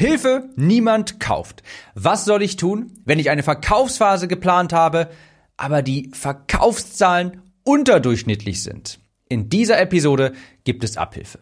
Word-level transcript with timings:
Hilfe, 0.00 0.48
niemand 0.54 1.18
kauft. 1.18 1.64
Was 1.96 2.24
soll 2.24 2.44
ich 2.44 2.54
tun, 2.54 2.92
wenn 3.04 3.18
ich 3.18 3.30
eine 3.30 3.42
Verkaufsphase 3.42 4.28
geplant 4.28 4.72
habe, 4.72 5.08
aber 5.56 5.82
die 5.82 6.12
Verkaufszahlen 6.14 7.42
unterdurchschnittlich 7.64 8.62
sind? 8.62 9.00
In 9.28 9.48
dieser 9.48 9.80
Episode 9.80 10.34
gibt 10.62 10.84
es 10.84 10.96
Abhilfe. 10.96 11.40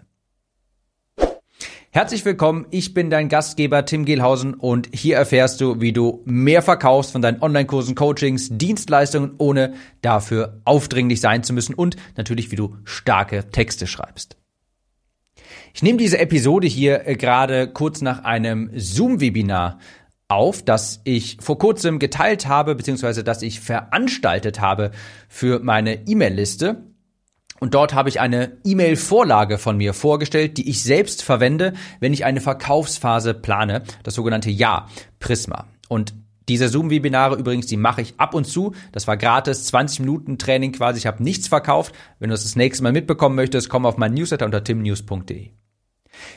Herzlich 1.91 2.25
willkommen, 2.25 2.65
ich 2.71 2.95
bin 2.95 3.11
dein 3.11 3.29
Gastgeber 3.29 3.85
Tim 3.85 4.07
Gehlhausen 4.07 4.55
und 4.55 4.89
hier 4.91 5.17
erfährst 5.17 5.61
du, 5.61 5.83
wie 5.83 5.93
du 5.93 6.23
mehr 6.25 6.63
verkaufst 6.63 7.13
von 7.13 7.21
deinen 7.21 7.43
Online-Kursen, 7.43 7.95
Coachings, 7.95 8.49
Dienstleistungen, 8.51 9.35
ohne 9.37 9.75
dafür 10.01 10.63
aufdringlich 10.65 11.21
sein 11.21 11.43
zu 11.43 11.53
müssen 11.53 11.75
und 11.75 11.97
natürlich, 12.17 12.51
wie 12.51 12.57
du 12.57 12.79
starke 12.85 13.51
Texte 13.51 13.87
schreibst. 13.87 14.39
Ich 15.77 15.83
nehme 15.83 15.99
diese 15.99 16.19
Episode 16.19 16.67
hier 16.67 17.07
äh, 17.07 17.17
gerade 17.17 17.69
kurz 17.69 18.01
nach 18.01 18.25
einem 18.25 18.71
Zoom-Webinar 18.75 19.79
auf, 20.27 20.63
das 20.63 21.03
ich 21.05 21.37
vor 21.39 21.59
kurzem 21.59 21.99
geteilt 21.99 22.49
habe, 22.49 22.75
beziehungsweise 22.77 23.23
das 23.23 23.43
ich 23.43 23.61
veranstaltet 23.61 24.59
habe 24.59 24.91
für 25.29 25.59
meine 25.59 26.09
E-Mail-Liste. 26.09 26.83
Und 27.61 27.75
dort 27.75 27.93
habe 27.93 28.09
ich 28.09 28.21
eine 28.21 28.57
E-Mail-Vorlage 28.65 29.59
von 29.59 29.77
mir 29.77 29.93
vorgestellt, 29.93 30.57
die 30.57 30.71
ich 30.71 30.83
selbst 30.83 31.23
verwende, 31.23 31.75
wenn 32.01 32.15
ich 32.15 32.25
eine 32.25 32.41
Verkaufsphase 32.41 33.35
plane, 33.35 33.83
das 34.03 34.15
sogenannte 34.15 34.49
Ja, 34.49 34.89
Prisma. 35.21 35.67
Und 35.91 36.15
diese 36.49 36.71
Zoom-Webinare 36.71 37.37
übrigens, 37.37 37.67
die 37.67 37.77
mache 37.77 38.01
ich 38.01 38.15
ab 38.17 38.33
und 38.33 38.47
zu. 38.47 38.75
Das 38.93 39.07
war 39.07 39.19
gratis, 39.19 39.67
20 39.67 40.01
Minuten 40.01 40.39
Training 40.39 40.73
quasi. 40.73 40.97
Ich 41.01 41.07
habe 41.07 41.23
nichts 41.23 41.49
verkauft. 41.49 41.95
Wenn 42.19 42.31
du 42.31 42.33
das 42.33 42.45
das 42.45 42.57
nächste 42.57 42.83
Mal 42.83 42.93
mitbekommen 42.93 43.37
möchtest, 43.37 43.69
komm 43.69 43.85
auf 43.85 43.99
mein 43.99 44.15
Newsletter 44.15 44.47
unter 44.47 44.65
timnews.de. 44.65 45.51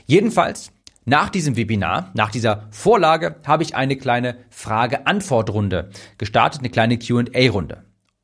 Jedenfalls, 0.05 0.71
nach 1.05 1.29
diesem 1.29 1.55
Webinar, 1.55 2.11
nach 2.13 2.31
dieser 2.31 2.67
Vorlage, 2.71 3.37
habe 3.45 3.63
ich 3.63 3.75
eine 3.75 3.97
kleine 3.97 4.37
Frage-Antwort-Runde 4.49 5.89
gestartet, 6.17 6.61
eine 6.61 6.69
kleine 6.69 6.97
QA-Runde. 6.99 7.83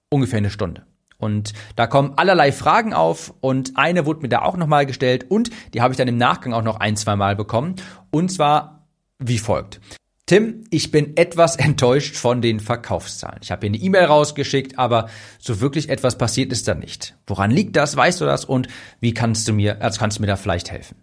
Ungefähr 0.10 0.38
eine 0.38 0.50
Stunde. 0.50 0.86
Und 1.18 1.54
da 1.76 1.88
kommen 1.88 2.14
allerlei 2.18 2.52
Fragen 2.52 2.94
auf 2.94 3.34
und 3.42 3.78
eine 3.78 4.06
wurde 4.06 4.22
mir 4.22 4.30
da 4.30 4.42
auch 4.42 4.58
nochmal 4.58 4.86
gestellt 4.86 5.26
und 5.30 5.50
die 5.74 5.82
habe 5.82 5.94
ich 5.94 5.98
dann 5.98 6.08
im 6.08 6.18
Nachgang 6.18 6.54
auch 6.54 6.62
noch 6.62 6.80
ein, 6.80 6.98
zwei 6.98 7.16
Mal 7.16 7.36
bekommen. 7.36 7.76
Und 8.12 8.32
zwar 8.32 8.88
wie 9.18 9.40
folgt. 9.40 9.80
Tim, 10.26 10.66
ich 10.72 10.92
bin 10.92 11.16
etwas 11.18 11.56
enttäuscht 11.56 12.16
von 12.16 12.42
den 12.42 12.60
Verkaufszahlen. 12.60 13.40
Ich 13.42 13.52
habe 13.52 13.62
hier 13.62 13.76
eine 13.76 13.84
E-Mail 13.84 14.06
rausgeschickt, 14.06 14.78
aber 14.78 15.10
so 15.40 15.62
wirklich 15.62 15.90
etwas 15.90 16.18
passiert 16.18 16.52
ist 16.52 16.68
da 16.68 16.76
nicht. 16.76 17.16
Woran 17.28 17.52
liegt 17.52 17.76
das? 17.76 17.96
Weißt 17.96 18.22
du 18.22 18.26
das? 18.26 18.44
Und 18.44 18.68
wie 19.00 19.14
kannst 19.14 19.48
du 19.48 19.54
mir, 19.54 19.82
also 19.82 20.00
kannst 20.00 20.18
du 20.18 20.22
mir 20.22 20.28
da 20.28 20.36
vielleicht 20.36 20.72
helfen? 20.72 20.98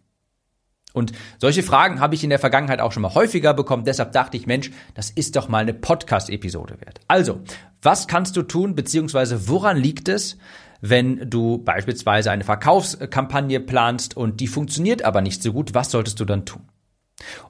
Und 0.92 1.12
solche 1.38 1.62
Fragen 1.62 2.00
habe 2.00 2.14
ich 2.14 2.24
in 2.24 2.30
der 2.30 2.38
Vergangenheit 2.38 2.80
auch 2.80 2.92
schon 2.92 3.02
mal 3.02 3.14
häufiger 3.14 3.54
bekommen. 3.54 3.84
Deshalb 3.84 4.12
dachte 4.12 4.36
ich, 4.36 4.46
Mensch, 4.46 4.70
das 4.94 5.10
ist 5.10 5.36
doch 5.36 5.48
mal 5.48 5.58
eine 5.58 5.74
Podcast-Episode 5.74 6.80
wert. 6.80 7.00
Also, 7.08 7.40
was 7.80 8.06
kannst 8.06 8.36
du 8.36 8.42
tun, 8.42 8.74
beziehungsweise 8.74 9.48
woran 9.48 9.76
liegt 9.76 10.08
es, 10.08 10.38
wenn 10.80 11.30
du 11.30 11.58
beispielsweise 11.58 12.30
eine 12.30 12.44
Verkaufskampagne 12.44 13.60
planst 13.60 14.16
und 14.16 14.40
die 14.40 14.48
funktioniert 14.48 15.04
aber 15.04 15.20
nicht 15.20 15.42
so 15.42 15.52
gut? 15.52 15.74
Was 15.74 15.90
solltest 15.90 16.20
du 16.20 16.24
dann 16.24 16.44
tun? 16.44 16.62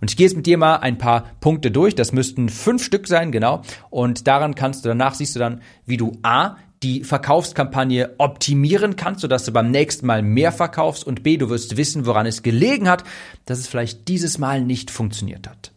Und 0.01 0.11
ich 0.11 0.17
gehe 0.17 0.27
jetzt 0.27 0.37
mit 0.37 0.47
dir 0.47 0.59
mal 0.59 0.77
ein 0.77 0.99
paar 0.99 1.25
Punkte 1.41 1.71
durch. 1.71 1.95
Das 1.95 2.13
müssten 2.13 2.49
fünf 2.49 2.85
Stück 2.85 3.09
sein, 3.09 3.33
genau. 3.33 3.63
Und 3.91 4.27
daran 4.27 4.55
kannst 4.55 4.85
du 4.85 4.89
danach 4.89 5.15
siehst 5.15 5.35
du 5.35 5.41
dann, 5.41 5.63
wie 5.87 5.97
du 5.97 6.13
A, 6.23 6.57
die 6.83 7.05
Verkaufskampagne 7.05 8.15
optimieren 8.19 8.97
kannst, 8.97 9.21
sodass 9.21 9.45
du 9.45 9.53
beim 9.53 9.71
nächsten 9.71 10.07
Mal 10.07 10.23
mehr 10.23 10.53
verkaufst 10.53 11.05
und 11.05 11.23
B, 11.23 11.37
du 11.37 11.49
wirst 11.49 11.77
wissen, 11.77 12.07
woran 12.07 12.27
es 12.27 12.43
gelegen 12.43 12.89
hat, 12.89 13.05
dass 13.45 13.59
es 13.59 13.69
vielleicht 13.69 14.09
dieses 14.09 14.39
Mal 14.39 14.63
nicht 14.63 14.91
funktioniert 14.91 15.49
hat. 15.49 15.73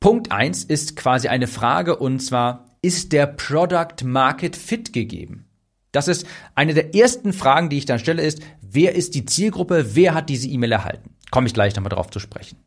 Punkt 0.00 0.30
eins 0.30 0.64
ist 0.64 0.96
quasi 0.96 1.28
eine 1.28 1.46
Frage 1.46 1.96
und 1.96 2.20
zwar, 2.20 2.66
ist 2.82 3.12
der 3.12 3.26
Product 3.26 4.04
Market 4.04 4.56
Fit 4.56 4.92
gegeben? 4.92 5.46
Das 5.90 6.06
ist 6.06 6.26
eine 6.54 6.74
der 6.74 6.94
ersten 6.94 7.32
Fragen, 7.32 7.68
die 7.68 7.78
ich 7.78 7.86
dann 7.86 7.98
stelle, 7.98 8.22
ist, 8.22 8.40
wer 8.60 8.94
ist 8.94 9.14
die 9.14 9.24
Zielgruppe, 9.24 9.96
wer 9.96 10.14
hat 10.14 10.28
diese 10.28 10.48
E-Mail 10.48 10.72
erhalten? 10.72 11.16
Komme 11.30 11.46
ich 11.46 11.54
gleich 11.54 11.74
nochmal 11.74 11.90
drauf 11.90 12.10
zu 12.10 12.20
sprechen. 12.20 12.58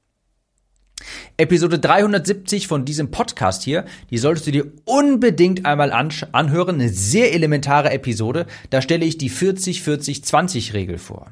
Episode 1.37 1.79
370 1.79 2.67
von 2.67 2.85
diesem 2.85 3.11
Podcast 3.11 3.63
hier, 3.63 3.85
die 4.09 4.17
solltest 4.17 4.47
du 4.47 4.51
dir 4.51 4.71
unbedingt 4.85 5.65
einmal 5.65 5.91
anhören. 5.91 6.75
Eine 6.75 6.89
sehr 6.89 7.33
elementare 7.33 7.91
Episode. 7.91 8.45
Da 8.69 8.81
stelle 8.81 9.05
ich 9.05 9.17
die 9.17 9.31
40-40-20-Regel 9.31 10.97
vor. 10.97 11.31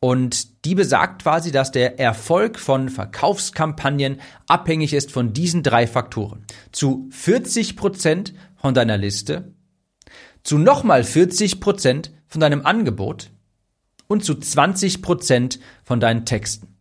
Und 0.00 0.64
die 0.64 0.74
besagt 0.74 1.22
quasi, 1.22 1.50
dass 1.50 1.72
der 1.72 1.98
Erfolg 1.98 2.58
von 2.58 2.88
Verkaufskampagnen 2.88 4.20
abhängig 4.46 4.92
ist 4.92 5.10
von 5.10 5.32
diesen 5.32 5.62
drei 5.62 5.86
Faktoren. 5.86 6.44
Zu 6.70 7.08
40 7.10 7.76
Prozent 7.76 8.34
von 8.56 8.74
deiner 8.74 8.96
Liste, 8.96 9.54
zu 10.44 10.58
nochmal 10.58 11.04
40 11.04 11.60
Prozent 11.60 12.12
von 12.28 12.40
deinem 12.40 12.64
Angebot 12.64 13.30
und 14.06 14.24
zu 14.24 14.34
20 14.34 15.02
Prozent 15.02 15.58
von 15.84 16.00
deinen 16.00 16.24
Texten. 16.24 16.77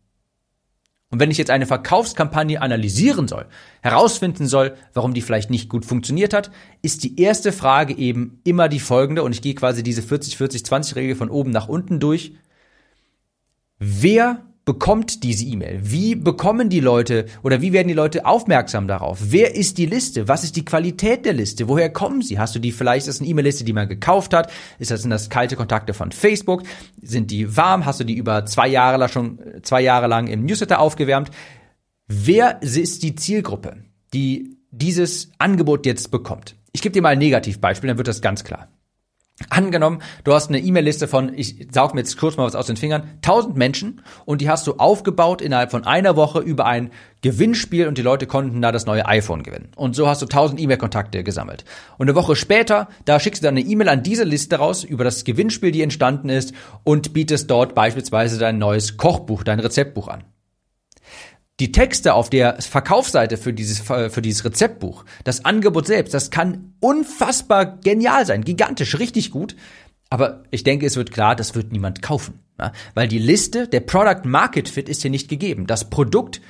Und 1.09 1.21
wenn 1.21 1.31
ich 1.31 1.37
jetzt 1.37 1.51
eine 1.51 1.65
Verkaufskampagne 1.65 2.61
analysieren 2.61 3.29
soll, 3.29 3.45
herausfinden 3.81 4.47
soll, 4.47 4.75
warum 4.93 5.13
die 5.13 5.21
vielleicht 5.21 5.49
nicht 5.49 5.69
gut 5.69 5.85
funktioniert 5.85 6.33
hat, 6.33 6.51
ist 6.81 7.03
die 7.03 7.19
erste 7.19 7.53
Frage 7.53 7.95
eben 7.95 8.41
immer 8.43 8.67
die 8.67 8.81
folgende 8.81 9.23
und 9.23 9.31
ich 9.31 9.41
gehe 9.41 9.55
quasi 9.55 9.83
diese 9.83 10.01
40-40-20-Regel 10.01 11.15
von 11.15 11.29
oben 11.29 11.51
nach 11.51 11.69
unten 11.69 12.01
durch. 12.01 12.33
Wer 13.79 14.46
bekommt 14.67 15.23
diese 15.23 15.45
E-Mail? 15.45 15.79
Wie 15.81 16.13
bekommen 16.13 16.69
die 16.69 16.81
Leute 16.81 17.25
oder 17.41 17.61
wie 17.61 17.71
werden 17.71 17.87
die 17.87 17.93
Leute 17.93 18.25
aufmerksam 18.25 18.85
darauf? 18.85 19.17
Wer 19.21 19.55
ist 19.55 19.77
die 19.77 19.85
Liste? 19.85 20.27
Was 20.27 20.43
ist 20.43 20.57
die 20.57 20.65
Qualität 20.65 21.25
der 21.25 21.31
Liste? 21.31 21.69
Woher 21.69 21.89
kommen 21.89 22.21
sie? 22.21 22.37
Hast 22.37 22.53
du 22.53 22.59
die 22.59 22.73
vielleicht, 22.73 23.07
ist 23.07 23.15
das 23.15 23.21
eine 23.21 23.29
E-Mail-Liste, 23.29 23.63
die 23.63 23.71
man 23.71 23.87
gekauft 23.87 24.33
hat? 24.33 24.51
Ist 24.77 24.91
das, 24.91 25.03
sind 25.03 25.09
das 25.09 25.29
kalte 25.29 25.55
Kontakte 25.55 25.93
von 25.93 26.11
Facebook? 26.11 26.63
Sind 27.01 27.31
die 27.31 27.55
warm? 27.55 27.85
Hast 27.85 28.01
du 28.01 28.03
die 28.03 28.15
über 28.15 28.45
zwei 28.45 28.67
Jahre 28.67 28.97
lang 28.97 29.07
schon, 29.07 29.39
zwei 29.61 29.79
Jahre 29.79 30.07
lang 30.07 30.27
im 30.27 30.45
Newsletter 30.45 30.79
aufgewärmt? 30.79 31.31
Wer 32.07 32.61
ist 32.61 33.03
die 33.03 33.15
Zielgruppe, 33.15 33.77
die 34.13 34.57
dieses 34.71 35.31
Angebot 35.37 35.85
jetzt 35.85 36.11
bekommt? 36.11 36.57
Ich 36.73 36.81
gebe 36.81 36.91
dir 36.91 37.01
mal 37.01 37.09
ein 37.09 37.19
Negativbeispiel, 37.19 37.87
dann 37.87 37.97
wird 37.97 38.09
das 38.09 38.21
ganz 38.21 38.43
klar. 38.43 38.67
Angenommen, 39.49 40.01
du 40.23 40.33
hast 40.33 40.49
eine 40.49 40.59
E-Mail-Liste 40.59 41.07
von, 41.07 41.31
ich 41.35 41.67
saug 41.71 41.93
mir 41.93 41.99
jetzt 41.99 42.17
kurz 42.17 42.37
mal 42.37 42.45
was 42.45 42.55
aus 42.55 42.65
den 42.65 42.75
Fingern, 42.75 43.03
1000 43.17 43.55
Menschen 43.55 44.01
und 44.25 44.41
die 44.41 44.49
hast 44.49 44.65
du 44.65 44.73
aufgebaut 44.77 45.43
innerhalb 45.43 45.69
von 45.69 45.85
einer 45.85 46.15
Woche 46.15 46.39
über 46.39 46.65
ein 46.65 46.89
Gewinnspiel 47.21 47.87
und 47.87 47.99
die 47.99 48.01
Leute 48.01 48.25
konnten 48.25 48.63
da 48.63 48.71
das 48.71 48.87
neue 48.87 49.05
iPhone 49.05 49.43
gewinnen. 49.43 49.69
Und 49.75 49.95
so 49.95 50.07
hast 50.07 50.23
du 50.23 50.25
1000 50.25 50.59
E-Mail-Kontakte 50.59 51.23
gesammelt. 51.23 51.65
Und 51.99 52.07
eine 52.07 52.15
Woche 52.15 52.35
später, 52.35 52.87
da 53.05 53.19
schickst 53.19 53.43
du 53.43 53.45
dann 53.45 53.55
eine 53.55 53.65
E-Mail 53.65 53.89
an 53.89 54.01
diese 54.01 54.23
Liste 54.23 54.55
raus 54.55 54.83
über 54.83 55.03
das 55.03 55.23
Gewinnspiel, 55.23 55.71
die 55.71 55.83
entstanden 55.83 56.29
ist 56.29 56.53
und 56.83 57.13
bietest 57.13 57.51
dort 57.51 57.75
beispielsweise 57.75 58.39
dein 58.39 58.57
neues 58.57 58.97
Kochbuch, 58.97 59.43
dein 59.43 59.59
Rezeptbuch 59.59 60.07
an 60.07 60.23
die 61.59 61.71
Texte 61.71 62.13
auf 62.13 62.29
der 62.29 62.61
Verkaufsseite 62.61 63.37
für 63.37 63.51
dieses, 63.51 63.79
für 63.79 64.21
dieses 64.21 64.45
Rezeptbuch, 64.45 65.05
das 65.23 65.43
Angebot 65.43 65.87
selbst, 65.87 66.13
das 66.13 66.29
kann 66.29 66.73
unfassbar 66.79 67.77
genial 67.77 68.25
sein, 68.25 68.43
gigantisch, 68.43 68.99
richtig 68.99 69.31
gut. 69.31 69.55
Aber 70.09 70.43
ich 70.51 70.63
denke, 70.63 70.85
es 70.85 70.95
wird 70.95 71.11
klar, 71.11 71.35
das 71.35 71.55
wird 71.55 71.71
niemand 71.71 72.01
kaufen. 72.01 72.39
Ja? 72.59 72.71
Weil 72.93 73.07
die 73.07 73.19
Liste, 73.19 73.67
der 73.67 73.81
Product 73.81 74.25
Market 74.25 74.69
Fit 74.69 74.87
ist 74.87 75.01
hier 75.01 75.11
nicht 75.11 75.29
gegeben. 75.29 75.67
Das 75.67 75.89
Produkt 75.89 76.41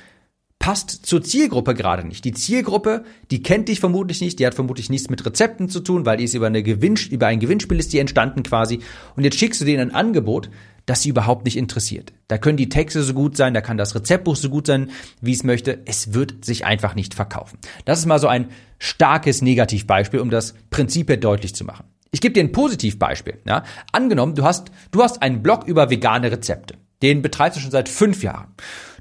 passt 0.58 1.06
zur 1.06 1.22
Zielgruppe 1.22 1.74
gerade 1.74 2.06
nicht. 2.06 2.24
Die 2.24 2.32
Zielgruppe, 2.32 3.04
die 3.30 3.42
kennt 3.42 3.68
dich 3.68 3.80
vermutlich 3.80 4.20
nicht, 4.20 4.38
die 4.38 4.46
hat 4.46 4.54
vermutlich 4.54 4.90
nichts 4.90 5.08
mit 5.08 5.24
Rezepten 5.24 5.68
zu 5.68 5.80
tun, 5.80 6.04
weil 6.04 6.18
die 6.18 6.24
ist 6.24 6.34
über, 6.34 6.46
eine 6.46 6.62
Gewinn, 6.62 6.96
über 7.10 7.26
ein 7.26 7.40
Gewinnspiel 7.40 7.78
ist 7.78 7.92
die 7.92 7.98
entstanden 7.98 8.42
quasi. 8.42 8.80
Und 9.16 9.24
jetzt 9.24 9.38
schickst 9.38 9.60
du 9.60 9.64
denen 9.64 9.90
ein 9.90 9.94
Angebot, 9.94 10.50
das 10.88 11.02
sie 11.02 11.10
überhaupt 11.10 11.44
nicht 11.44 11.58
interessiert. 11.58 12.14
Da 12.28 12.38
können 12.38 12.56
die 12.56 12.70
Texte 12.70 13.02
so 13.02 13.12
gut 13.12 13.36
sein, 13.36 13.52
da 13.52 13.60
kann 13.60 13.76
das 13.76 13.94
Rezeptbuch 13.94 14.36
so 14.36 14.48
gut 14.48 14.66
sein, 14.66 14.90
wie 15.20 15.32
es 15.32 15.44
möchte. 15.44 15.82
Es 15.84 16.14
wird 16.14 16.46
sich 16.46 16.64
einfach 16.64 16.94
nicht 16.94 17.12
verkaufen. 17.12 17.58
Das 17.84 17.98
ist 17.98 18.06
mal 18.06 18.18
so 18.18 18.26
ein 18.26 18.48
starkes 18.78 19.42
Negativbeispiel, 19.42 20.20
um 20.20 20.30
das 20.30 20.54
Prinzip 20.70 21.08
hier 21.08 21.18
deutlich 21.18 21.54
zu 21.54 21.64
machen. 21.64 21.84
Ich 22.10 22.22
gebe 22.22 22.32
dir 22.32 22.40
ein 22.42 22.52
Positivbeispiel. 22.52 23.36
Ja? 23.46 23.64
Angenommen, 23.92 24.34
du 24.34 24.44
hast, 24.44 24.70
du 24.90 25.02
hast 25.02 25.20
einen 25.20 25.42
Blog 25.42 25.64
über 25.66 25.90
vegane 25.90 26.32
Rezepte. 26.32 26.76
Den 27.02 27.20
betreibst 27.20 27.58
du 27.58 27.60
schon 27.60 27.70
seit 27.70 27.90
fünf 27.90 28.22
Jahren. 28.22 28.54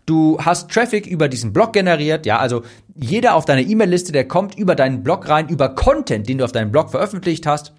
Du 0.06 0.38
hast 0.42 0.69
Traffic 0.69 1.07
über 1.07 1.30
diesen 1.30 1.54
Blog 1.54 1.72
generiert, 1.74 2.25
ja, 2.25 2.38
also 2.38 2.63
jeder 2.95 3.36
auf 3.36 3.45
deiner 3.45 3.62
E-Mail-Liste, 3.62 4.12
der 4.12 4.28
kommt 4.28 4.57
über 4.57 4.75
deinen 4.75 5.04
Blog 5.04 5.28
rein, 5.28 5.50
über 5.50 5.75
Content, 5.75 6.28
den 6.28 6.38
du 6.38 6.45
auf 6.45 6.54
deinem 6.54 6.72
Blog 6.72 6.92
veröffentlicht 6.92 7.45
hast. 7.45 7.74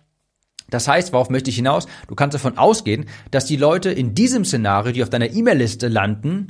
Das 0.71 0.89
heißt, 0.89 1.13
worauf 1.13 1.31
möchte 1.31 1.51
ich 1.51 1.57
hinaus? 1.57 1.87
Du 2.09 2.15
kannst 2.15 2.35
davon 2.35 2.59
ausgehen, 2.59 3.07
dass 3.31 3.47
die 3.47 3.57
Leute 3.57 3.91
in 3.91 4.15
diesem 4.15 4.45
Szenario, 4.45 4.93
die 4.93 5.03
auf 5.03 5.11
deiner 5.11 5.31
E-Mail-Liste 5.31 5.89
landen, 5.89 6.49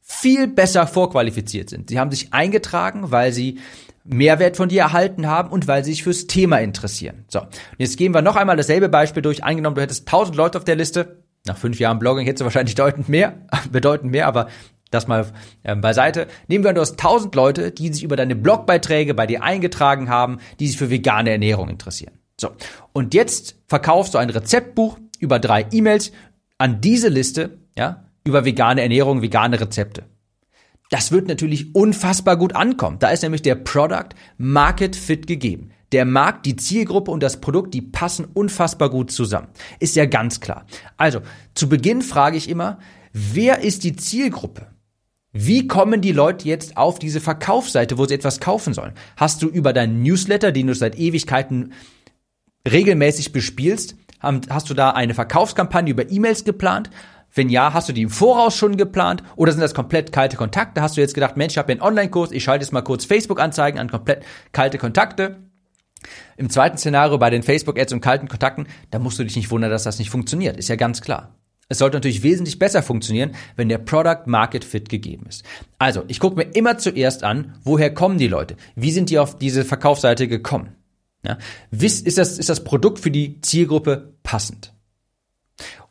viel 0.00 0.48
besser 0.48 0.86
vorqualifiziert 0.86 1.70
sind. 1.70 1.90
Sie 1.90 1.98
haben 1.98 2.10
sich 2.10 2.32
eingetragen, 2.32 3.10
weil 3.10 3.32
sie 3.32 3.60
Mehrwert 4.04 4.56
von 4.56 4.68
dir 4.68 4.82
erhalten 4.82 5.26
haben 5.26 5.50
und 5.50 5.68
weil 5.68 5.84
sie 5.84 5.92
sich 5.92 6.02
fürs 6.02 6.26
Thema 6.26 6.58
interessieren. 6.58 7.24
So, 7.28 7.40
und 7.40 7.50
jetzt 7.78 7.96
gehen 7.96 8.12
wir 8.12 8.22
noch 8.22 8.36
einmal 8.36 8.56
dasselbe 8.56 8.88
Beispiel 8.88 9.22
durch. 9.22 9.44
Eingenommen, 9.44 9.76
du 9.76 9.82
hättest 9.82 10.08
1000 10.08 10.36
Leute 10.36 10.58
auf 10.58 10.64
der 10.64 10.76
Liste. 10.76 11.22
Nach 11.46 11.56
fünf 11.56 11.78
Jahren 11.78 11.98
Blogging 11.98 12.26
hättest 12.26 12.40
du 12.40 12.44
wahrscheinlich 12.44 12.74
bedeutend 12.76 13.08
mehr, 13.08 13.46
bedeutend 13.70 14.10
mehr, 14.10 14.26
aber 14.26 14.48
das 14.90 15.06
mal 15.06 15.26
äh, 15.62 15.76
beiseite. 15.76 16.26
Nehmen 16.48 16.64
wir 16.64 16.70
an, 16.70 16.74
du 16.74 16.80
hast 16.80 16.92
1000 16.92 17.34
Leute, 17.34 17.70
die 17.70 17.92
sich 17.92 18.02
über 18.02 18.16
deine 18.16 18.36
Blogbeiträge 18.36 19.14
bei 19.14 19.26
dir 19.26 19.42
eingetragen 19.42 20.08
haben, 20.08 20.38
die 20.58 20.66
sich 20.66 20.76
für 20.76 20.90
vegane 20.90 21.30
Ernährung 21.30 21.68
interessieren. 21.68 22.21
So. 22.42 22.50
Und 22.92 23.14
jetzt 23.14 23.54
verkaufst 23.68 24.14
du 24.14 24.18
ein 24.18 24.28
Rezeptbuch 24.28 24.98
über 25.20 25.38
drei 25.38 25.64
E-Mails 25.70 26.10
an 26.58 26.80
diese 26.80 27.08
Liste, 27.08 27.58
ja, 27.78 28.04
über 28.24 28.44
vegane 28.44 28.82
Ernährung, 28.82 29.22
vegane 29.22 29.60
Rezepte. 29.60 30.04
Das 30.90 31.12
wird 31.12 31.28
natürlich 31.28 31.74
unfassbar 31.74 32.36
gut 32.36 32.56
ankommen. 32.56 32.98
Da 32.98 33.10
ist 33.10 33.22
nämlich 33.22 33.42
der 33.42 33.54
Product 33.54 34.10
Market 34.38 34.96
Fit 34.96 35.28
gegeben. 35.28 35.70
Der 35.92 36.04
Markt, 36.04 36.44
die 36.44 36.56
Zielgruppe 36.56 37.12
und 37.12 37.22
das 37.22 37.40
Produkt, 37.40 37.74
die 37.74 37.80
passen 37.80 38.26
unfassbar 38.34 38.90
gut 38.90 39.12
zusammen. 39.12 39.48
Ist 39.78 39.94
ja 39.94 40.06
ganz 40.06 40.40
klar. 40.40 40.66
Also, 40.96 41.20
zu 41.54 41.68
Beginn 41.68 42.02
frage 42.02 42.36
ich 42.36 42.48
immer, 42.48 42.78
wer 43.12 43.60
ist 43.60 43.84
die 43.84 43.94
Zielgruppe? 43.94 44.66
Wie 45.32 45.66
kommen 45.66 46.00
die 46.00 46.12
Leute 46.12 46.48
jetzt 46.48 46.76
auf 46.76 46.98
diese 46.98 47.20
Verkaufsseite, 47.20 47.96
wo 47.96 48.04
sie 48.04 48.14
etwas 48.14 48.40
kaufen 48.40 48.74
sollen? 48.74 48.94
Hast 49.16 49.42
du 49.42 49.46
über 49.46 49.72
deinen 49.72 50.02
Newsletter, 50.02 50.50
den 50.52 50.66
du 50.66 50.74
seit 50.74 50.98
Ewigkeiten 50.98 51.72
regelmäßig 52.70 53.32
bespielst, 53.32 53.96
hast 54.20 54.70
du 54.70 54.74
da 54.74 54.90
eine 54.90 55.14
Verkaufskampagne 55.14 55.90
über 55.90 56.10
E-Mails 56.10 56.44
geplant? 56.44 56.90
Wenn 57.34 57.48
ja, 57.48 57.72
hast 57.72 57.88
du 57.88 57.92
die 57.92 58.02
im 58.02 58.10
Voraus 58.10 58.56
schon 58.56 58.76
geplant 58.76 59.22
oder 59.36 59.52
sind 59.52 59.62
das 59.62 59.74
komplett 59.74 60.12
kalte 60.12 60.36
Kontakte? 60.36 60.82
Hast 60.82 60.96
du 60.96 61.00
jetzt 61.00 61.14
gedacht, 61.14 61.36
Mensch, 61.36 61.54
ich 61.54 61.58
habe 61.58 61.72
hier 61.72 61.80
einen 61.80 61.88
Online-Kurs, 61.88 62.30
ich 62.30 62.44
schalte 62.44 62.64
jetzt 62.64 62.72
mal 62.72 62.82
kurz 62.82 63.06
Facebook-Anzeigen 63.06 63.78
an 63.78 63.90
komplett 63.90 64.22
kalte 64.52 64.76
Kontakte? 64.76 65.38
Im 66.36 66.50
zweiten 66.50 66.76
Szenario 66.76 67.16
bei 67.16 67.30
den 67.30 67.42
Facebook-Ads 67.42 67.94
und 67.94 68.00
kalten 68.00 68.28
Kontakten, 68.28 68.66
da 68.90 68.98
musst 68.98 69.18
du 69.18 69.24
dich 69.24 69.36
nicht 69.36 69.50
wundern, 69.50 69.70
dass 69.70 69.84
das 69.84 69.98
nicht 69.98 70.10
funktioniert. 70.10 70.56
Ist 70.58 70.68
ja 70.68 70.76
ganz 70.76 71.00
klar. 71.00 71.34
Es 71.68 71.78
sollte 71.78 71.96
natürlich 71.96 72.22
wesentlich 72.22 72.58
besser 72.58 72.82
funktionieren, 72.82 73.30
wenn 73.56 73.70
der 73.70 73.78
Product 73.78 74.26
Market 74.26 74.64
Fit 74.64 74.90
gegeben 74.90 75.24
ist. 75.26 75.42
Also, 75.78 76.04
ich 76.08 76.20
gucke 76.20 76.36
mir 76.36 76.54
immer 76.54 76.76
zuerst 76.76 77.24
an, 77.24 77.54
woher 77.64 77.94
kommen 77.94 78.18
die 78.18 78.28
Leute? 78.28 78.56
Wie 78.74 78.90
sind 78.90 79.08
die 79.08 79.18
auf 79.18 79.38
diese 79.38 79.64
Verkaufsseite 79.64 80.28
gekommen? 80.28 80.76
Ja? 81.24 81.38
Ist, 81.70 82.18
das, 82.18 82.38
ist 82.38 82.48
das 82.48 82.64
Produkt 82.64 82.98
für 82.98 83.10
die 83.10 83.40
Zielgruppe 83.40 84.14
passend? 84.22 84.74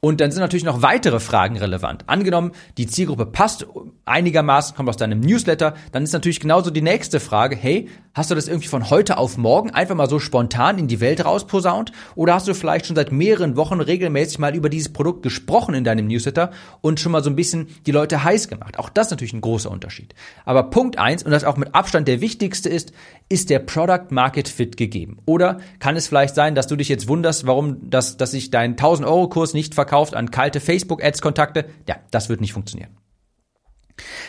Und 0.03 0.19
dann 0.19 0.31
sind 0.31 0.41
natürlich 0.41 0.63
noch 0.63 0.81
weitere 0.81 1.19
Fragen 1.19 1.57
relevant. 1.57 2.05
Angenommen, 2.07 2.53
die 2.79 2.87
Zielgruppe 2.87 3.27
passt 3.27 3.67
einigermaßen, 4.03 4.75
kommt 4.75 4.89
aus 4.89 4.97
deinem 4.97 5.19
Newsletter, 5.19 5.75
dann 5.91 6.01
ist 6.01 6.11
natürlich 6.11 6.39
genauso 6.39 6.71
die 6.71 6.81
nächste 6.81 7.19
Frage, 7.19 7.55
hey, 7.55 7.87
hast 8.15 8.31
du 8.31 8.35
das 8.35 8.47
irgendwie 8.47 8.67
von 8.67 8.89
heute 8.89 9.19
auf 9.19 9.37
morgen 9.37 9.69
einfach 9.69 9.93
mal 9.93 10.09
so 10.09 10.17
spontan 10.17 10.79
in 10.79 10.87
die 10.87 11.01
Welt 11.01 11.23
rausposaunt? 11.23 11.91
Oder 12.15 12.33
hast 12.33 12.47
du 12.47 12.55
vielleicht 12.55 12.87
schon 12.87 12.95
seit 12.95 13.11
mehreren 13.11 13.55
Wochen 13.57 13.79
regelmäßig 13.79 14.39
mal 14.39 14.55
über 14.55 14.69
dieses 14.69 14.91
Produkt 14.91 15.21
gesprochen 15.21 15.75
in 15.75 15.83
deinem 15.83 16.07
Newsletter 16.07 16.49
und 16.81 16.99
schon 16.99 17.11
mal 17.11 17.23
so 17.23 17.29
ein 17.29 17.35
bisschen 17.35 17.67
die 17.85 17.91
Leute 17.91 18.23
heiß 18.23 18.47
gemacht? 18.47 18.79
Auch 18.79 18.89
das 18.89 19.07
ist 19.07 19.11
natürlich 19.11 19.33
ein 19.33 19.41
großer 19.41 19.69
Unterschied. 19.69 20.15
Aber 20.45 20.63
Punkt 20.63 20.97
eins 20.97 21.21
und 21.21 21.29
das 21.29 21.43
auch 21.43 21.57
mit 21.57 21.75
Abstand 21.75 22.07
der 22.07 22.21
wichtigste 22.21 22.69
ist, 22.69 22.91
ist 23.29 23.51
der 23.51 23.59
Product 23.59 24.07
Market 24.09 24.49
Fit 24.49 24.77
gegeben? 24.77 25.19
Oder 25.27 25.59
kann 25.77 25.95
es 25.95 26.07
vielleicht 26.07 26.33
sein, 26.33 26.55
dass 26.55 26.65
du 26.65 26.75
dich 26.75 26.89
jetzt 26.89 27.07
wunderst, 27.07 27.45
warum 27.45 27.87
das, 27.87 28.17
dass 28.17 28.31
sich 28.31 28.49
dein 28.49 28.71
1000 28.71 29.07
Euro 29.07 29.29
Kurs 29.29 29.53
nicht 29.53 29.75
verkauft 29.75 29.90
verkauft 29.91 30.15
an 30.15 30.31
kalte 30.31 30.61
Facebook-Ads-Kontakte. 30.61 31.65
Ja, 31.87 31.97
das 32.11 32.29
wird 32.29 32.39
nicht 32.39 32.53
funktionieren. 32.53 32.95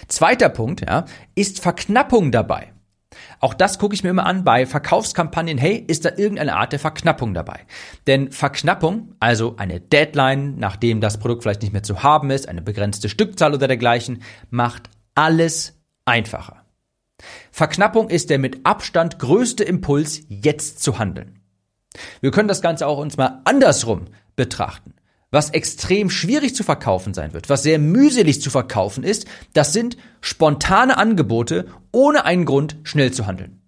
Zweiter 0.08 0.48
Punkt, 0.48 0.80
ja, 0.80 1.04
ist 1.36 1.60
Verknappung 1.60 2.32
dabei. 2.32 2.72
Auch 3.38 3.54
das 3.54 3.78
gucke 3.78 3.94
ich 3.94 4.02
mir 4.02 4.10
immer 4.10 4.26
an 4.26 4.42
bei 4.42 4.66
Verkaufskampagnen. 4.66 5.58
Hey, 5.58 5.76
ist 5.76 6.04
da 6.04 6.10
irgendeine 6.16 6.56
Art 6.56 6.72
der 6.72 6.80
Verknappung 6.80 7.32
dabei? 7.32 7.60
Denn 8.08 8.32
Verknappung, 8.32 9.14
also 9.20 9.54
eine 9.56 9.80
Deadline, 9.80 10.56
nachdem 10.58 11.00
das 11.00 11.18
Produkt 11.18 11.42
vielleicht 11.42 11.62
nicht 11.62 11.72
mehr 11.72 11.84
zu 11.84 12.02
haben 12.02 12.30
ist, 12.30 12.48
eine 12.48 12.62
begrenzte 12.62 13.08
Stückzahl 13.08 13.54
oder 13.54 13.68
dergleichen, 13.68 14.22
macht 14.50 14.90
alles 15.14 15.78
einfacher. 16.06 16.64
Verknappung 17.52 18.08
ist 18.08 18.30
der 18.30 18.40
mit 18.40 18.66
Abstand 18.66 19.20
größte 19.20 19.62
Impuls, 19.62 20.22
jetzt 20.28 20.82
zu 20.82 20.98
handeln. 20.98 21.38
Wir 22.20 22.32
können 22.32 22.48
das 22.48 22.62
Ganze 22.62 22.86
auch 22.86 22.98
uns 22.98 23.16
mal 23.16 23.42
andersrum 23.44 24.06
betrachten 24.34 24.94
was 25.32 25.50
extrem 25.50 26.10
schwierig 26.10 26.54
zu 26.54 26.62
verkaufen 26.62 27.14
sein 27.14 27.32
wird, 27.32 27.48
was 27.48 27.64
sehr 27.64 27.80
mühselig 27.80 28.40
zu 28.40 28.50
verkaufen 28.50 29.02
ist, 29.02 29.26
das 29.54 29.72
sind 29.72 29.96
spontane 30.20 30.96
Angebote, 30.96 31.66
ohne 31.90 32.24
einen 32.24 32.44
Grund 32.44 32.76
schnell 32.84 33.12
zu 33.12 33.26
handeln. 33.26 33.58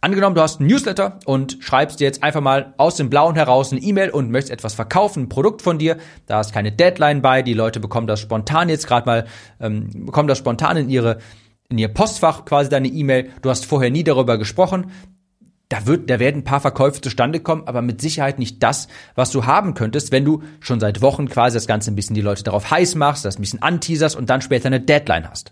Angenommen, 0.00 0.36
du 0.36 0.40
hast 0.40 0.60
ein 0.60 0.66
Newsletter 0.66 1.18
und 1.26 1.58
schreibst 1.60 2.00
dir 2.00 2.04
jetzt 2.04 2.22
einfach 2.22 2.40
mal 2.40 2.72
aus 2.78 2.94
dem 2.96 3.10
Blauen 3.10 3.34
heraus 3.34 3.72
eine 3.72 3.82
E-Mail 3.82 4.10
und 4.10 4.30
möchtest 4.30 4.52
etwas 4.52 4.74
verkaufen, 4.74 5.24
ein 5.24 5.28
Produkt 5.28 5.60
von 5.60 5.78
dir. 5.78 5.98
Da 6.26 6.40
ist 6.40 6.54
keine 6.54 6.72
Deadline 6.72 7.20
bei, 7.20 7.42
die 7.42 7.52
Leute 7.52 7.80
bekommen 7.80 8.06
das 8.06 8.20
spontan 8.20 8.70
jetzt 8.70 8.86
gerade 8.86 9.04
mal, 9.06 9.26
ähm, 9.60 10.06
bekommen 10.06 10.28
das 10.28 10.38
spontan 10.38 10.78
in 10.78 10.88
ihre 10.88 11.18
in 11.68 11.78
ihr 11.78 11.88
Postfach 11.88 12.44
quasi 12.44 12.70
deine 12.70 12.86
E-Mail. 12.86 13.30
Du 13.42 13.50
hast 13.50 13.66
vorher 13.66 13.90
nie 13.90 14.04
darüber 14.04 14.38
gesprochen 14.38 14.92
da 15.68 15.86
wird, 15.86 16.08
da 16.08 16.20
werden 16.20 16.38
ein 16.38 16.44
paar 16.44 16.60
Verkäufe 16.60 17.00
zustande 17.00 17.40
kommen, 17.40 17.66
aber 17.66 17.82
mit 17.82 18.00
Sicherheit 18.00 18.38
nicht 18.38 18.62
das, 18.62 18.88
was 19.14 19.30
du 19.30 19.46
haben 19.46 19.74
könntest, 19.74 20.12
wenn 20.12 20.24
du 20.24 20.42
schon 20.60 20.80
seit 20.80 21.02
Wochen 21.02 21.28
quasi 21.28 21.56
das 21.56 21.66
Ganze 21.66 21.90
ein 21.90 21.96
bisschen 21.96 22.14
die 22.14 22.22
Leute 22.22 22.44
darauf 22.44 22.70
heiß 22.70 22.94
machst, 22.94 23.24
das 23.24 23.38
ein 23.38 23.42
bisschen 23.42 23.62
anteaserst 23.62 24.16
und 24.16 24.30
dann 24.30 24.42
später 24.42 24.66
eine 24.66 24.80
Deadline 24.80 25.28
hast. 25.28 25.50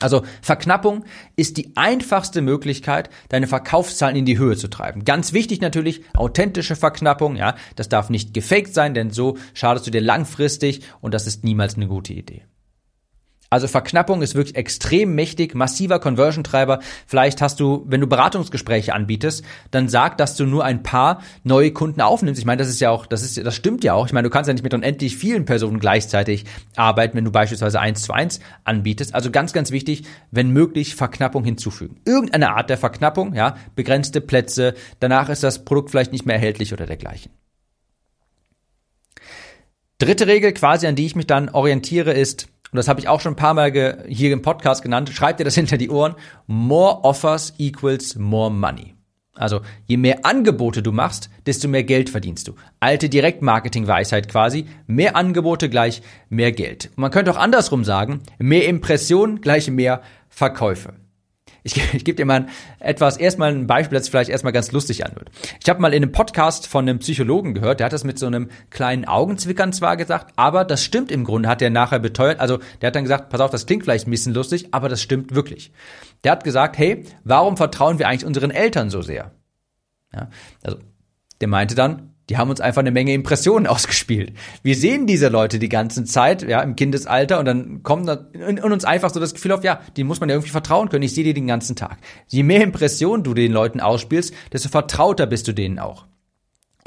Also 0.00 0.22
Verknappung 0.42 1.04
ist 1.36 1.56
die 1.56 1.72
einfachste 1.76 2.40
Möglichkeit, 2.40 3.10
deine 3.30 3.48
Verkaufszahlen 3.48 4.16
in 4.16 4.26
die 4.26 4.38
Höhe 4.38 4.56
zu 4.56 4.68
treiben. 4.68 5.04
Ganz 5.04 5.32
wichtig 5.32 5.60
natürlich 5.60 6.02
authentische 6.16 6.76
Verknappung, 6.76 7.36
ja, 7.36 7.56
das 7.76 7.88
darf 7.88 8.08
nicht 8.08 8.32
gefaked 8.32 8.72
sein, 8.72 8.94
denn 8.94 9.10
so 9.10 9.36
schadest 9.54 9.86
du 9.86 9.90
dir 9.90 10.00
langfristig 10.00 10.82
und 11.00 11.14
das 11.14 11.26
ist 11.26 11.42
niemals 11.44 11.74
eine 11.74 11.88
gute 11.88 12.12
Idee. 12.12 12.44
Also 13.50 13.66
Verknappung 13.66 14.20
ist 14.20 14.34
wirklich 14.34 14.56
extrem 14.56 15.14
mächtig, 15.14 15.54
massiver 15.54 15.98
Conversion-Treiber. 16.00 16.80
Vielleicht 17.06 17.40
hast 17.40 17.60
du, 17.60 17.84
wenn 17.86 18.00
du 18.00 18.06
Beratungsgespräche 18.06 18.94
anbietest, 18.94 19.42
dann 19.70 19.88
sag, 19.88 20.18
dass 20.18 20.36
du 20.36 20.44
nur 20.44 20.64
ein 20.64 20.82
paar 20.82 21.22
neue 21.44 21.72
Kunden 21.72 22.02
aufnimmst. 22.02 22.38
Ich 22.38 22.44
meine, 22.44 22.58
das 22.58 22.68
ist 22.68 22.80
ja 22.80 22.90
auch, 22.90 23.06
das 23.06 23.22
ist, 23.22 23.38
das 23.38 23.54
stimmt 23.54 23.84
ja 23.84 23.94
auch. 23.94 24.06
Ich 24.06 24.12
meine, 24.12 24.28
du 24.28 24.30
kannst 24.30 24.48
ja 24.48 24.52
nicht 24.52 24.62
mit 24.62 24.74
unendlich 24.74 25.16
vielen 25.16 25.46
Personen 25.46 25.80
gleichzeitig 25.80 26.44
arbeiten, 26.76 27.16
wenn 27.16 27.24
du 27.24 27.32
beispielsweise 27.32 27.80
eins 27.80 28.02
zu 28.02 28.12
eins 28.12 28.40
anbietest. 28.64 29.14
Also 29.14 29.30
ganz, 29.30 29.54
ganz 29.54 29.70
wichtig, 29.70 30.04
wenn 30.30 30.50
möglich, 30.50 30.94
Verknappung 30.94 31.42
hinzufügen. 31.44 32.00
Irgendeine 32.04 32.54
Art 32.54 32.68
der 32.68 32.76
Verknappung, 32.76 33.34
ja, 33.34 33.56
begrenzte 33.74 34.20
Plätze. 34.20 34.74
Danach 35.00 35.30
ist 35.30 35.42
das 35.42 35.64
Produkt 35.64 35.90
vielleicht 35.90 36.12
nicht 36.12 36.26
mehr 36.26 36.36
erhältlich 36.36 36.74
oder 36.74 36.84
dergleichen. 36.84 37.32
Dritte 39.98 40.28
Regel 40.28 40.52
quasi, 40.52 40.86
an 40.86 40.94
die 40.94 41.06
ich 41.06 41.16
mich 41.16 41.26
dann 41.26 41.48
orientiere, 41.48 42.12
ist, 42.12 42.46
und 42.72 42.76
das 42.76 42.88
habe 42.88 43.00
ich 43.00 43.08
auch 43.08 43.20
schon 43.20 43.32
ein 43.32 43.36
paar 43.36 43.54
Mal 43.54 44.04
hier 44.08 44.32
im 44.32 44.42
Podcast 44.42 44.82
genannt, 44.82 45.10
schreib 45.12 45.38
dir 45.38 45.44
das 45.44 45.54
hinter 45.54 45.76
die 45.76 45.90
Ohren, 45.90 46.14
more 46.46 47.04
offers 47.04 47.54
equals 47.58 48.16
more 48.16 48.50
money. 48.50 48.94
Also 49.34 49.60
je 49.86 49.96
mehr 49.96 50.26
Angebote 50.26 50.82
du 50.82 50.90
machst, 50.90 51.30
desto 51.46 51.68
mehr 51.68 51.84
Geld 51.84 52.10
verdienst 52.10 52.48
du. 52.48 52.54
Alte 52.80 53.08
Direktmarketing-Weisheit 53.08 54.28
quasi, 54.28 54.66
mehr 54.86 55.14
Angebote 55.16 55.68
gleich 55.70 56.02
mehr 56.28 56.50
Geld. 56.52 56.90
Man 56.96 57.12
könnte 57.12 57.30
auch 57.30 57.36
andersrum 57.36 57.84
sagen, 57.84 58.20
mehr 58.38 58.66
Impressionen 58.66 59.40
gleich 59.40 59.70
mehr 59.70 60.02
Verkäufe. 60.28 60.94
Ich, 61.68 61.94
ich 61.94 62.04
gebe 62.04 62.16
dir 62.16 62.24
mal 62.24 62.46
etwas, 62.80 63.18
erstmal 63.18 63.50
ein 63.50 63.66
Beispiel, 63.66 63.98
das 63.98 64.08
vielleicht 64.08 64.30
erstmal 64.30 64.52
ganz 64.52 64.72
lustig 64.72 65.04
anhört. 65.04 65.30
Ich 65.62 65.68
habe 65.68 65.80
mal 65.80 65.92
in 65.92 66.02
einem 66.02 66.12
Podcast 66.12 66.66
von 66.66 66.88
einem 66.88 66.98
Psychologen 66.98 67.52
gehört, 67.52 67.80
der 67.80 67.86
hat 67.86 67.92
das 67.92 68.04
mit 68.04 68.18
so 68.18 68.26
einem 68.26 68.48
kleinen 68.70 69.04
Augenzwickern 69.04 69.72
zwar 69.72 69.96
gesagt, 69.96 70.32
aber 70.36 70.64
das 70.64 70.82
stimmt 70.82 71.10
im 71.10 71.24
Grunde, 71.24 71.48
hat 71.48 71.60
er 71.60 71.70
nachher 71.70 71.98
beteuert. 71.98 72.40
Also 72.40 72.58
der 72.80 72.88
hat 72.88 72.96
dann 72.96 73.04
gesagt, 73.04 73.28
pass 73.28 73.40
auf, 73.40 73.50
das 73.50 73.66
klingt 73.66 73.84
vielleicht 73.84 74.06
ein 74.06 74.10
bisschen 74.10 74.34
lustig, 74.34 74.68
aber 74.72 74.88
das 74.88 75.02
stimmt 75.02 75.34
wirklich. 75.34 75.72
Der 76.24 76.32
hat 76.32 76.44
gesagt, 76.44 76.78
hey, 76.78 77.04
warum 77.24 77.56
vertrauen 77.56 77.98
wir 77.98 78.08
eigentlich 78.08 78.24
unseren 78.24 78.50
Eltern 78.50 78.88
so 78.88 79.02
sehr? 79.02 79.32
Ja, 80.14 80.30
also 80.64 80.78
der 81.40 81.48
meinte 81.48 81.74
dann, 81.74 82.07
die 82.28 82.36
haben 82.36 82.50
uns 82.50 82.60
einfach 82.60 82.80
eine 82.80 82.90
Menge 82.90 83.12
Impressionen 83.14 83.66
ausgespielt. 83.68 84.32
Wir 84.62 84.76
sehen 84.76 85.06
diese 85.06 85.28
Leute 85.28 85.58
die 85.58 85.68
ganze 85.68 86.04
Zeit, 86.04 86.42
ja, 86.42 86.60
im 86.60 86.76
Kindesalter 86.76 87.38
und 87.38 87.44
dann 87.44 87.82
kommt 87.82 88.08
da 88.08 88.26
in, 88.32 88.58
in 88.58 88.72
uns 88.72 88.84
einfach 88.84 89.10
so 89.10 89.20
das 89.20 89.34
Gefühl 89.34 89.52
auf, 89.52 89.64
ja, 89.64 89.80
die 89.96 90.04
muss 90.04 90.20
man 90.20 90.28
ja 90.28 90.34
irgendwie 90.34 90.50
vertrauen 90.50 90.88
können. 90.88 91.02
Ich 91.02 91.14
sehe 91.14 91.24
die 91.24 91.34
den 91.34 91.46
ganzen 91.46 91.76
Tag. 91.76 91.98
Je 92.28 92.42
mehr 92.42 92.62
Impressionen 92.62 93.24
du 93.24 93.34
den 93.34 93.52
Leuten 93.52 93.80
ausspielst, 93.80 94.34
desto 94.52 94.68
vertrauter 94.68 95.26
bist 95.26 95.48
du 95.48 95.52
denen 95.52 95.78
auch. 95.78 96.06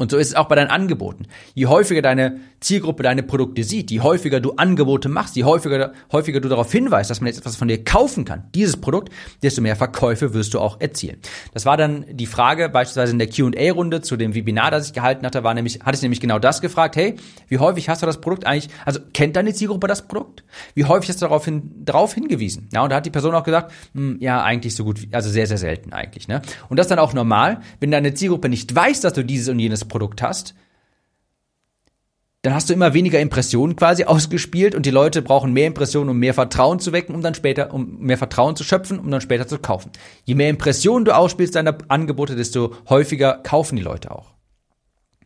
Und 0.02 0.10
so 0.10 0.18
ist 0.18 0.30
es 0.30 0.36
auch 0.36 0.48
bei 0.48 0.56
deinen 0.56 0.72
Angeboten. 0.72 1.28
Je 1.54 1.68
häufiger 1.68 2.02
deine 2.02 2.40
Zielgruppe 2.60 3.04
deine 3.04 3.22
Produkte 3.22 3.64
sieht, 3.64 3.92
je 3.92 4.02
häufiger 4.02 4.40
du 4.40 4.54
Angebote 4.54 5.10
machst, 5.10 5.36
je 5.36 5.44
häufiger, 5.44 5.94
häufiger 6.12 6.40
du 6.40 6.50
darauf 6.50 6.72
hinweist, 6.72 7.12
dass 7.12 7.22
man 7.22 7.28
jetzt 7.28 7.38
etwas 7.38 7.56
von 7.56 7.68
dir 7.68 7.84
kaufen 7.84 8.26
kann, 8.26 8.46
dieses 8.56 8.78
Produkt, 8.78 9.10
desto 9.44 9.62
mehr 9.62 9.76
Verkäufe 9.76 10.34
wirst 10.34 10.56
du 10.56 10.60
auch 10.60 10.82
erzielen. 10.82 11.18
Das 11.54 11.68
war 11.68 11.78
dann 11.78 12.06
die 12.10 12.26
Frage 12.26 12.70
beispielsweise 12.70 13.14
in 13.14 13.20
der 13.20 13.30
Q&A-Runde 13.30 14.02
zu 14.02 14.18
dem 14.18 14.34
Webinar, 14.34 14.72
das 14.72 14.88
ich 14.88 14.94
gehalten 14.94 15.24
hatte, 15.24 15.44
war 15.44 15.54
nämlich, 15.54 15.82
hatte 15.82 15.96
ich 15.96 16.02
nämlich 16.02 16.20
genau 16.20 16.40
das 16.40 16.62
gefragt, 16.62 16.96
hey, 16.96 17.16
wie 17.48 17.60
häufig 17.60 17.88
hast 17.88 18.02
du 18.02 18.08
das 18.08 18.22
Produkt 18.22 18.48
eigentlich, 18.48 18.74
also 18.86 19.00
kennt 19.14 19.36
deine 19.36 19.54
Zielgruppe 19.54 19.86
das 19.86 20.08
Produkt? 20.08 20.44
Wie 20.74 20.86
häufig 20.86 21.10
hast 21.10 21.22
du 21.22 21.26
darauf, 21.26 21.46
hin, 21.46 21.72
darauf 21.84 22.16
hingewiesen? 22.16 22.70
Ja, 22.74 22.82
und 22.82 22.90
da 22.90 22.96
hat 22.96 23.06
die 23.06 23.12
Person 23.12 23.36
auch 23.36 23.44
gesagt, 23.44 23.72
hm, 23.94 24.18
ja, 24.20 24.42
eigentlich 24.42 24.76
so 24.76 24.84
gut, 24.84 25.00
also 25.12 25.30
sehr, 25.30 25.46
sehr 25.46 25.60
selten 25.60 25.94
eigentlich. 25.94 26.28
Ne? 26.28 26.42
Und 26.70 26.78
das 26.78 26.86
ist 26.86 26.92
dann 26.92 27.00
auch 27.00 27.14
normal, 27.14 27.62
wenn 27.80 27.92
deine 27.92 28.16
Zielgruppe 28.16 28.50
nicht 28.50 28.74
weiß, 28.76 29.02
dass 29.02 29.14
du 29.14 29.24
dieses 29.24 29.50
und 29.50 29.60
jenes 29.60 29.91
Produkt 29.92 30.22
hast, 30.22 30.56
dann 32.42 32.56
hast 32.56 32.70
du 32.70 32.74
immer 32.74 32.94
weniger 32.94 33.20
Impressionen 33.20 33.76
quasi 33.76 34.04
ausgespielt 34.06 34.74
und 34.74 34.86
die 34.86 34.92
Leute 34.92 35.22
brauchen 35.22 35.54
mehr 35.54 35.68
Impressionen, 35.68 36.10
um 36.10 36.18
mehr 36.18 36.34
Vertrauen 36.34 36.80
zu 36.80 36.92
wecken, 36.92 37.14
um 37.14 37.22
dann 37.22 37.36
später, 37.36 37.74
um 37.74 38.00
mehr 38.00 38.18
Vertrauen 38.18 38.56
zu 38.56 38.64
schöpfen, 38.64 39.00
um 39.00 39.12
dann 39.12 39.22
später 39.22 39.48
zu 39.48 39.60
kaufen. 39.60 39.92
Je 40.24 40.36
mehr 40.36 40.50
Impressionen 40.50 41.06
du 41.06 41.16
ausspielst 41.16 41.56
deiner 41.56 41.78
Angebote, 41.88 42.36
desto 42.36 42.76
häufiger 42.90 43.42
kaufen 43.44 43.76
die 43.76 43.84
Leute 43.84 44.12
auch. 44.12 44.32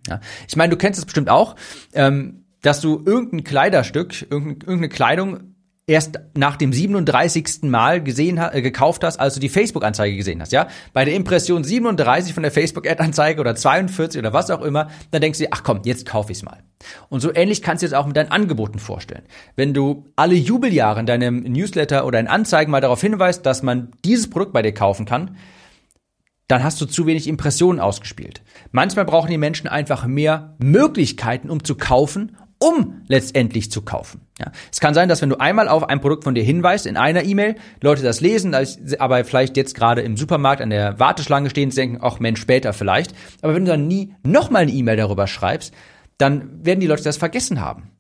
Ja. 0.08 0.20
Ich 0.48 0.56
meine, 0.56 0.72
du 0.72 0.78
kennst 0.78 1.00
es 1.00 1.06
bestimmt 1.06 1.30
auch, 1.30 1.56
ähm, 1.94 2.46
dass 2.62 2.82
du 2.82 3.02
irgendein 3.06 3.44
Kleiderstück, 3.44 4.24
irgendeine 4.30 4.90
Kleidung 4.90 5.55
erst 5.88 6.20
nach 6.36 6.56
dem 6.56 6.74
37. 6.74 7.64
Mal 7.64 8.02
gesehen 8.02 8.38
äh, 8.38 8.62
gekauft 8.62 9.04
hast, 9.04 9.20
als 9.20 9.36
du 9.36 9.40
die 9.40 9.50
Facebook-Anzeige 9.50 10.16
gesehen 10.16 10.42
hast, 10.42 10.52
ja? 10.52 10.68
Bei 10.94 11.06
der 11.06 11.14
Impression 11.14 11.64
37 11.64 12.34
von 12.34 12.44
der 12.44 12.52
Facebook-Ad-Anzeige 12.52 13.40
oder 13.40 13.56
42 13.56 14.20
oder 14.20 14.34
was 14.34 14.50
auch 14.50 14.62
immer, 14.62 14.90
dann 15.12 15.22
denkst 15.22 15.40
du 15.40 15.46
dir, 15.46 15.52
ach 15.52 15.64
komm, 15.64 15.82
jetzt 15.86 16.06
kauf 16.06 16.30
ich's 16.30 16.44
mal. 16.44 16.64
Und 17.10 17.20
so 17.20 17.34
ähnlich 17.34 17.62
kannst 17.62 17.84
du 17.84 17.88
es 17.88 17.94
auch 17.94 18.08
mit 18.08 18.18
deinen 18.18 18.32
Angeboten 18.32 18.80
vorstellen. 18.80 19.24
Wenn 19.56 19.74
du 19.74 20.06
alle 20.16 20.36
Jubeljahre 20.36 21.00
in 21.00 21.06
deinem 21.06 21.44
Newsletter 21.44 22.06
oder 22.06 22.20
in 22.20 22.28
Anzeigen 22.28 22.72
mal 22.72 22.82
darauf 22.82 23.02
hinweist, 23.02 23.46
dass 23.46 23.62
man 23.62 23.92
dieses 24.04 24.30
Produkt 24.30 24.54
bei 24.54 24.64
dir 24.64 24.74
kaufen 24.74 25.06
kann, 25.06 25.38
dann 26.48 26.64
hast 26.64 26.80
du 26.82 26.86
zu 26.86 27.08
wenig 27.08 27.28
Impressionen 27.28 27.80
ausgespielt. 27.80 28.44
Manchmal 28.72 29.06
brauchen 29.06 29.32
die 29.32 29.38
Menschen 29.38 29.68
einfach 29.68 30.06
mehr 30.06 30.56
Möglichkeiten, 30.60 31.50
um 31.50 31.64
zu 31.64 31.76
kaufen 31.76 32.38
um 32.66 33.04
letztendlich 33.08 33.72
zu 33.72 33.84
kaufen. 33.84 34.22
Ja, 34.40 34.52
es 34.72 34.80
kann 34.80 34.96
sein, 34.96 35.08
dass 35.08 35.22
wenn 35.22 35.30
du 35.30 35.40
einmal 35.40 35.68
auf 35.68 35.88
ein 35.88 36.02
Produkt 36.02 36.24
von 36.24 36.34
dir 36.34 36.44
hinweist 36.44 36.88
in 36.88 36.98
einer 36.98 37.24
E-Mail, 37.24 37.56
Leute 37.82 38.02
das 38.02 38.22
lesen, 38.22 38.56
aber 38.98 39.24
vielleicht 39.24 39.56
jetzt 39.56 39.76
gerade 39.76 40.02
im 40.02 40.18
Supermarkt 40.18 40.62
an 40.62 40.72
der 40.72 41.00
Warteschlange 41.00 41.52
stehen 41.52 41.70
und 41.70 41.78
denken, 41.78 42.00
ach 42.02 42.20
Mensch, 42.20 42.42
später 42.42 42.74
vielleicht. 42.74 43.14
Aber 43.42 43.54
wenn 43.54 43.66
du 43.66 43.72
dann 43.72 43.88
nie 43.88 44.16
nochmal 44.24 44.64
eine 44.64 44.72
E-Mail 44.72 44.98
darüber 44.98 45.28
schreibst, 45.28 45.74
dann 46.18 46.66
werden 46.66 46.80
die 46.80 46.88
Leute 46.88 47.04
das 47.04 47.18
vergessen 47.18 47.62
haben. 47.62 47.92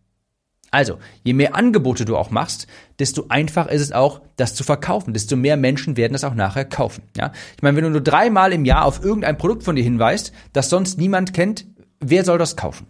Also, 0.71 0.97
je 1.23 1.33
mehr 1.33 1.55
Angebote 1.55 2.03
du 2.03 2.17
auch 2.17 2.31
machst, 2.31 2.67
desto 2.97 3.25
einfacher 3.29 3.71
ist 3.71 3.81
es 3.81 3.91
auch, 3.91 4.21
das 4.35 4.55
zu 4.55 4.63
verkaufen. 4.63 5.13
Desto 5.13 5.35
mehr 5.35 5.57
Menschen 5.57 5.95
werden 5.95 6.13
das 6.13 6.23
auch 6.23 6.33
nachher 6.33 6.65
kaufen. 6.65 7.03
Ja? 7.15 7.31
Ich 7.55 7.61
meine, 7.61 7.77
wenn 7.77 7.83
du 7.83 7.91
nur 7.91 8.01
dreimal 8.01 8.51
im 8.51 8.65
Jahr 8.65 8.85
auf 8.85 9.03
irgendein 9.03 9.37
Produkt 9.37 9.63
von 9.63 9.75
dir 9.75 9.83
hinweist, 9.83 10.33
das 10.53 10.69
sonst 10.69 10.97
niemand 10.97 11.33
kennt, 11.33 11.65
wer 11.99 12.25
soll 12.25 12.39
das 12.39 12.55
kaufen? 12.55 12.87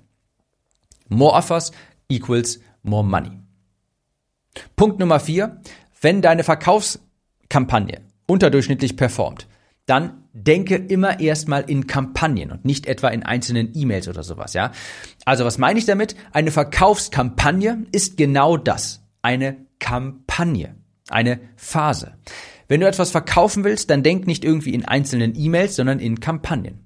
More 1.10 1.34
offers 1.34 1.72
equals 2.10 2.60
more 2.84 3.04
money. 3.04 3.32
Punkt 4.76 5.00
Nummer 5.00 5.20
vier. 5.20 5.62
Wenn 6.02 6.22
deine 6.22 6.44
Verkaufskampagne 6.44 8.02
unterdurchschnittlich 8.28 8.96
performt, 8.96 9.48
dann 9.86 10.24
denke 10.34 10.76
immer 10.76 11.20
erstmal 11.20 11.64
in 11.70 11.88
Kampagnen 11.88 12.52
und 12.52 12.66
nicht 12.66 12.88
etwa 12.88 13.10
in 13.10 13.24
einzelnen 13.24 13.72
E-Mails 13.74 14.08
oder 14.08 14.24
sowas, 14.24 14.54
ja? 14.54 14.72
Also, 15.26 15.46
was 15.46 15.58
meine 15.58 15.80
ich 15.80 15.86
damit? 15.86 16.16
Eine 16.32 16.52
Verkaufskampagne 16.52 17.86
ist 17.92 18.18
genau 18.18 18.58
das. 18.58 19.02
Eine 19.22 19.58
Kampagne. 19.80 20.76
Eine 21.10 21.40
Phase. 21.56 22.16
Wenn 22.68 22.82
du 22.82 22.88
etwas 22.88 23.12
verkaufen 23.12 23.64
willst, 23.64 23.90
dann 23.92 24.04
denk 24.04 24.26
nicht 24.26 24.44
irgendwie 24.44 24.74
in 24.74 24.86
einzelnen 24.86 25.34
E-Mails, 25.36 25.76
sondern 25.76 26.00
in 26.00 26.20
Kampagnen. 26.20 26.85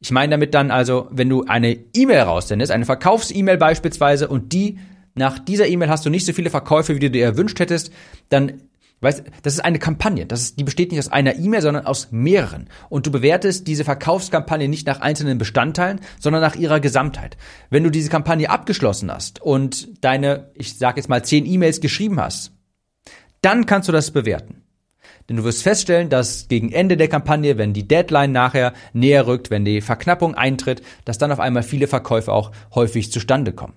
Ich 0.00 0.10
meine 0.10 0.30
damit 0.30 0.54
dann 0.54 0.70
also, 0.70 1.08
wenn 1.10 1.28
du 1.28 1.44
eine 1.44 1.78
E-Mail 1.94 2.20
raussendest, 2.20 2.72
eine 2.72 2.86
Verkaufs-E-Mail 2.86 3.58
beispielsweise, 3.58 4.28
und 4.28 4.52
die 4.52 4.78
nach 5.14 5.38
dieser 5.38 5.68
E-Mail 5.68 5.90
hast 5.90 6.06
du 6.06 6.10
nicht 6.10 6.24
so 6.24 6.32
viele 6.32 6.50
Verkäufe, 6.50 6.94
wie 6.94 7.00
du 7.00 7.10
dir 7.10 7.24
erwünscht 7.24 7.60
hättest, 7.60 7.92
dann 8.30 8.62
Weißt, 9.02 9.24
das 9.42 9.54
ist 9.54 9.60
eine 9.60 9.78
Kampagne. 9.78 10.26
Das 10.26 10.42
ist, 10.42 10.58
die 10.58 10.64
besteht 10.64 10.90
nicht 10.90 11.00
aus 11.00 11.10
einer 11.10 11.36
E-Mail, 11.36 11.62
sondern 11.62 11.86
aus 11.86 12.08
mehreren. 12.10 12.68
Und 12.90 13.06
du 13.06 13.10
bewertest 13.10 13.66
diese 13.66 13.84
Verkaufskampagne 13.84 14.68
nicht 14.68 14.86
nach 14.86 15.00
einzelnen 15.00 15.38
Bestandteilen, 15.38 16.00
sondern 16.18 16.42
nach 16.42 16.54
ihrer 16.54 16.80
Gesamtheit. 16.80 17.38
Wenn 17.70 17.82
du 17.82 17.90
diese 17.90 18.10
Kampagne 18.10 18.50
abgeschlossen 18.50 19.10
hast 19.10 19.40
und 19.40 20.04
deine, 20.04 20.50
ich 20.54 20.76
sage 20.76 20.98
jetzt 20.98 21.08
mal, 21.08 21.24
zehn 21.24 21.46
E-Mails 21.46 21.80
geschrieben 21.80 22.20
hast, 22.20 22.52
dann 23.40 23.64
kannst 23.64 23.88
du 23.88 23.92
das 23.92 24.10
bewerten. 24.10 24.59
Denn 25.30 25.36
du 25.36 25.44
wirst 25.44 25.62
feststellen, 25.62 26.08
dass 26.08 26.48
gegen 26.48 26.72
Ende 26.72 26.96
der 26.96 27.06
Kampagne, 27.06 27.56
wenn 27.56 27.72
die 27.72 27.86
Deadline 27.86 28.32
nachher 28.32 28.72
näher 28.92 29.28
rückt, 29.28 29.48
wenn 29.48 29.64
die 29.64 29.80
Verknappung 29.80 30.34
eintritt, 30.34 30.82
dass 31.04 31.18
dann 31.18 31.30
auf 31.30 31.38
einmal 31.38 31.62
viele 31.62 31.86
Verkäufe 31.86 32.32
auch 32.32 32.50
häufig 32.74 33.12
zustande 33.12 33.52
kommen. 33.52 33.74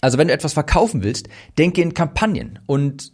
Also 0.00 0.18
wenn 0.18 0.28
du 0.28 0.34
etwas 0.34 0.52
verkaufen 0.52 1.02
willst, 1.02 1.28
denke 1.58 1.82
in 1.82 1.94
Kampagnen 1.94 2.60
und 2.66 3.12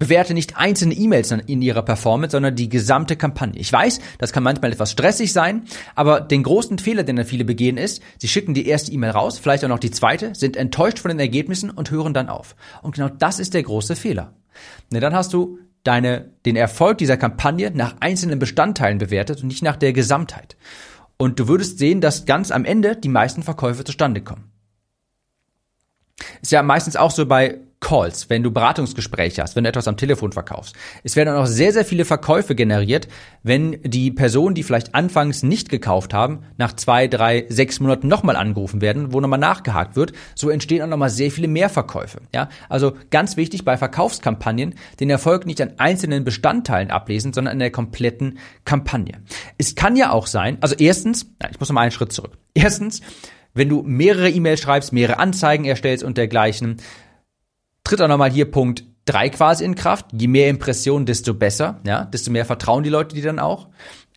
bewerte 0.00 0.34
nicht 0.34 0.56
einzelne 0.56 0.94
E-Mails 0.94 1.30
in 1.30 1.62
ihrer 1.62 1.82
Performance, 1.82 2.32
sondern 2.32 2.56
die 2.56 2.68
gesamte 2.68 3.14
Kampagne. 3.14 3.60
Ich 3.60 3.72
weiß, 3.72 4.00
das 4.18 4.32
kann 4.32 4.42
manchmal 4.42 4.72
etwas 4.72 4.90
stressig 4.90 5.32
sein, 5.32 5.66
aber 5.94 6.20
den 6.20 6.42
großen 6.42 6.80
Fehler, 6.80 7.04
den 7.04 7.14
da 7.14 7.22
viele 7.22 7.44
begehen, 7.44 7.76
ist, 7.76 8.02
sie 8.18 8.26
schicken 8.26 8.52
die 8.52 8.66
erste 8.66 8.90
E-Mail 8.90 9.10
raus, 9.10 9.38
vielleicht 9.38 9.64
auch 9.64 9.68
noch 9.68 9.78
die 9.78 9.92
zweite, 9.92 10.34
sind 10.34 10.56
enttäuscht 10.56 10.98
von 10.98 11.10
den 11.10 11.20
Ergebnissen 11.20 11.70
und 11.70 11.92
hören 11.92 12.14
dann 12.14 12.28
auf. 12.28 12.56
Und 12.82 12.96
genau 12.96 13.10
das 13.10 13.38
ist 13.38 13.54
der 13.54 13.62
große 13.62 13.94
Fehler. 13.94 14.34
Ne, 14.90 14.98
dann 14.98 15.14
hast 15.14 15.32
du 15.32 15.58
deine, 15.84 16.32
den 16.44 16.56
Erfolg 16.56 16.98
dieser 16.98 17.16
Kampagne 17.16 17.70
nach 17.70 17.96
einzelnen 18.00 18.38
Bestandteilen 18.38 18.98
bewertet 18.98 19.42
und 19.42 19.48
nicht 19.48 19.62
nach 19.62 19.76
der 19.76 19.92
Gesamtheit. 19.92 20.56
Und 21.16 21.38
du 21.38 21.46
würdest 21.46 21.78
sehen, 21.78 22.00
dass 22.00 22.26
ganz 22.26 22.50
am 22.50 22.64
Ende 22.64 22.96
die 22.96 23.08
meisten 23.08 23.42
Verkäufe 23.42 23.84
zustande 23.84 24.20
kommen. 24.20 24.50
Ist 26.42 26.52
ja 26.52 26.62
meistens 26.62 26.96
auch 26.96 27.10
so 27.10 27.26
bei 27.26 27.58
Calls, 27.84 28.30
wenn 28.30 28.42
du 28.42 28.50
Beratungsgespräche 28.50 29.42
hast, 29.42 29.56
wenn 29.56 29.64
du 29.64 29.68
etwas 29.68 29.88
am 29.88 29.98
Telefon 29.98 30.32
verkaufst. 30.32 30.74
Es 31.02 31.16
werden 31.16 31.34
auch 31.34 31.44
sehr, 31.44 31.70
sehr 31.70 31.84
viele 31.84 32.06
Verkäufe 32.06 32.54
generiert, 32.54 33.08
wenn 33.42 33.78
die 33.82 34.10
Personen, 34.10 34.54
die 34.54 34.62
vielleicht 34.62 34.94
anfangs 34.94 35.42
nicht 35.42 35.68
gekauft 35.68 36.14
haben, 36.14 36.44
nach 36.56 36.72
zwei, 36.72 37.08
drei, 37.08 37.44
sechs 37.50 37.80
Monaten 37.80 38.08
nochmal 38.08 38.36
angerufen 38.36 38.80
werden, 38.80 39.12
wo 39.12 39.20
nochmal 39.20 39.38
nachgehakt 39.38 39.96
wird. 39.96 40.14
So 40.34 40.48
entstehen 40.48 40.80
auch 40.80 40.86
nochmal 40.86 41.10
sehr 41.10 41.30
viele 41.30 41.46
Mehrverkäufe. 41.46 42.22
Ja, 42.34 42.48
also 42.70 42.94
ganz 43.10 43.36
wichtig 43.36 43.66
bei 43.66 43.76
Verkaufskampagnen, 43.76 44.76
den 44.98 45.10
Erfolg 45.10 45.44
nicht 45.44 45.60
an 45.60 45.74
einzelnen 45.76 46.24
Bestandteilen 46.24 46.90
ablesen, 46.90 47.34
sondern 47.34 47.52
an 47.52 47.58
der 47.58 47.70
kompletten 47.70 48.38
Kampagne. 48.64 49.20
Es 49.58 49.74
kann 49.74 49.94
ja 49.94 50.10
auch 50.10 50.26
sein, 50.26 50.56
also 50.62 50.74
erstens, 50.78 51.26
ich 51.50 51.60
muss 51.60 51.68
nochmal 51.68 51.82
einen 51.82 51.92
Schritt 51.92 52.14
zurück. 52.14 52.38
Erstens, 52.54 53.02
wenn 53.54 53.68
du 53.68 53.82
mehrere 53.82 54.28
E-Mails 54.28 54.60
schreibst, 54.60 54.92
mehrere 54.92 55.18
Anzeigen 55.18 55.64
erstellst 55.64 56.04
und 56.04 56.18
dergleichen, 56.18 56.76
tritt 57.84 58.02
auch 58.02 58.08
nochmal 58.08 58.30
hier 58.30 58.50
Punkt 58.50 58.84
drei 59.04 59.28
quasi 59.28 59.64
in 59.64 59.74
Kraft. 59.74 60.06
Je 60.12 60.28
mehr 60.28 60.48
Impressionen, 60.48 61.06
desto 61.06 61.34
besser, 61.34 61.80
ja, 61.86 62.04
desto 62.04 62.30
mehr 62.30 62.44
vertrauen 62.44 62.84
die 62.84 62.90
Leute 62.90 63.14
dir 63.14 63.22
dann 63.22 63.38
auch. 63.38 63.68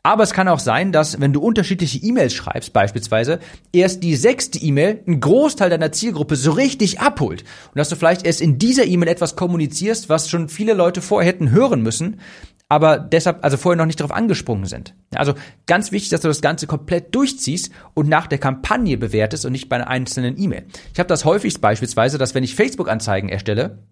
Aber 0.04 0.24
es 0.24 0.32
kann 0.32 0.48
auch 0.48 0.60
sein, 0.60 0.94
dass 0.94 1.20
wenn 1.20 1.34
du 1.34 1.42
unterschiedliche 1.42 1.98
E-Mails 1.98 2.34
schreibst, 2.34 2.72
beispielsweise, 2.72 3.40
erst 3.74 4.04
die 4.04 4.16
sechste 4.16 4.58
E-Mail 4.58 5.04
einen 5.06 5.20
Großteil 5.20 5.70
deiner 5.70 5.92
Zielgruppe 5.92 6.38
so 6.38 6.52
richtig 6.52 7.02
abholt. 7.02 7.42
Und 7.42 7.78
dass 7.78 7.90
du 7.90 7.98
vielleicht 7.98 8.26
erst 8.26 8.40
in 8.40 8.58
dieser 8.58 8.86
E-Mail 8.86 9.10
etwas 9.10 9.36
kommunizierst, 9.36 10.08
was 10.08 10.30
schon 10.30 10.48
viele 10.48 10.76
Leute 10.76 11.02
vorher 11.02 11.30
hätten 11.30 11.52
hören 11.52 11.82
müssen, 11.82 12.22
aber 12.70 13.00
deshalb, 13.00 13.44
also 13.44 13.56
vorher 13.56 13.78
noch 13.78 13.86
nicht 13.86 14.00
darauf 14.00 14.16
angesprungen 14.16 14.66
sind. 14.66 14.94
Also 15.16 15.34
ganz 15.68 15.92
wichtig, 15.92 16.10
dass 16.10 16.22
du 16.22 16.28
das 16.28 16.42
Ganze 16.42 16.68
komplett 16.68 17.16
durchziehst 17.16 17.72
und 17.94 18.10
nach 18.10 18.28
der 18.28 18.40
Kampagne 18.40 18.98
bewertest 18.98 19.46
und 19.46 19.54
nicht 19.54 19.70
bei 19.70 19.78
einer 19.78 19.88
einzelnen 19.88 20.38
E-Mail. 20.38 20.66
Ich 20.94 21.00
habe 21.00 21.08
das 21.08 21.24
häufig 21.24 21.60
beispielsweise, 21.62 22.18
dass 22.18 22.36
wenn 22.36 22.44
ich 22.44 22.56
Facebook-Anzeigen 22.56 23.30
erstelle 23.30 23.84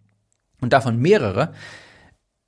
und 0.59 0.73
davon 0.73 0.99
mehrere, 0.99 1.53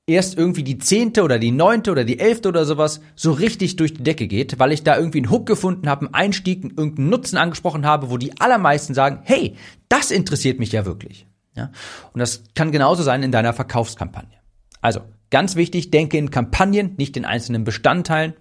erst 0.05 0.38
irgendwie 0.38 0.63
die 0.63 0.77
zehnte 0.77 1.24
oder 1.24 1.39
die 1.39 1.51
neunte 1.51 1.91
oder 1.91 2.03
die 2.03 2.19
elfte 2.19 2.50
oder 2.50 2.65
sowas 2.65 3.01
so 3.15 3.31
richtig 3.31 3.77
durch 3.77 3.93
die 3.93 4.03
Decke 4.03 4.27
geht, 4.27 4.60
weil 4.60 4.72
ich 4.72 4.84
da 4.84 4.98
irgendwie 4.98 5.19
einen 5.19 5.31
Hook 5.31 5.46
gefunden 5.46 5.89
habe, 5.89 6.05
einen 6.05 6.13
Einstieg, 6.13 6.63
irgendeinen 6.63 7.10
Nutzen 7.10 7.38
angesprochen 7.38 7.86
habe, 7.86 8.10
wo 8.10 8.17
die 8.17 8.39
allermeisten 8.39 8.93
sagen, 8.93 9.19
hey, 9.24 9.55
das 9.89 10.12
interessiert 10.12 10.60
mich 10.60 10.72
ja 10.72 10.86
wirklich. 10.86 11.27
Ja? 11.55 11.72
Und 12.13 12.19
das 12.19 12.43
kann 12.55 12.72
genauso 12.72 13.03
sein 13.03 13.24
in 13.24 13.31
deiner 13.31 13.53
Verkaufskampagne. 13.53 14.38
Also, 14.81 15.01
Ganz 15.29 15.55
wichtig, 15.55 15.91
denke 15.91 16.17
in 16.17 16.31
Kampagnen, 16.31 16.96
nicht 16.98 17.17
in 17.17 17.25
einzelnen 17.25 17.63
Bestandteilen. 17.63 18.34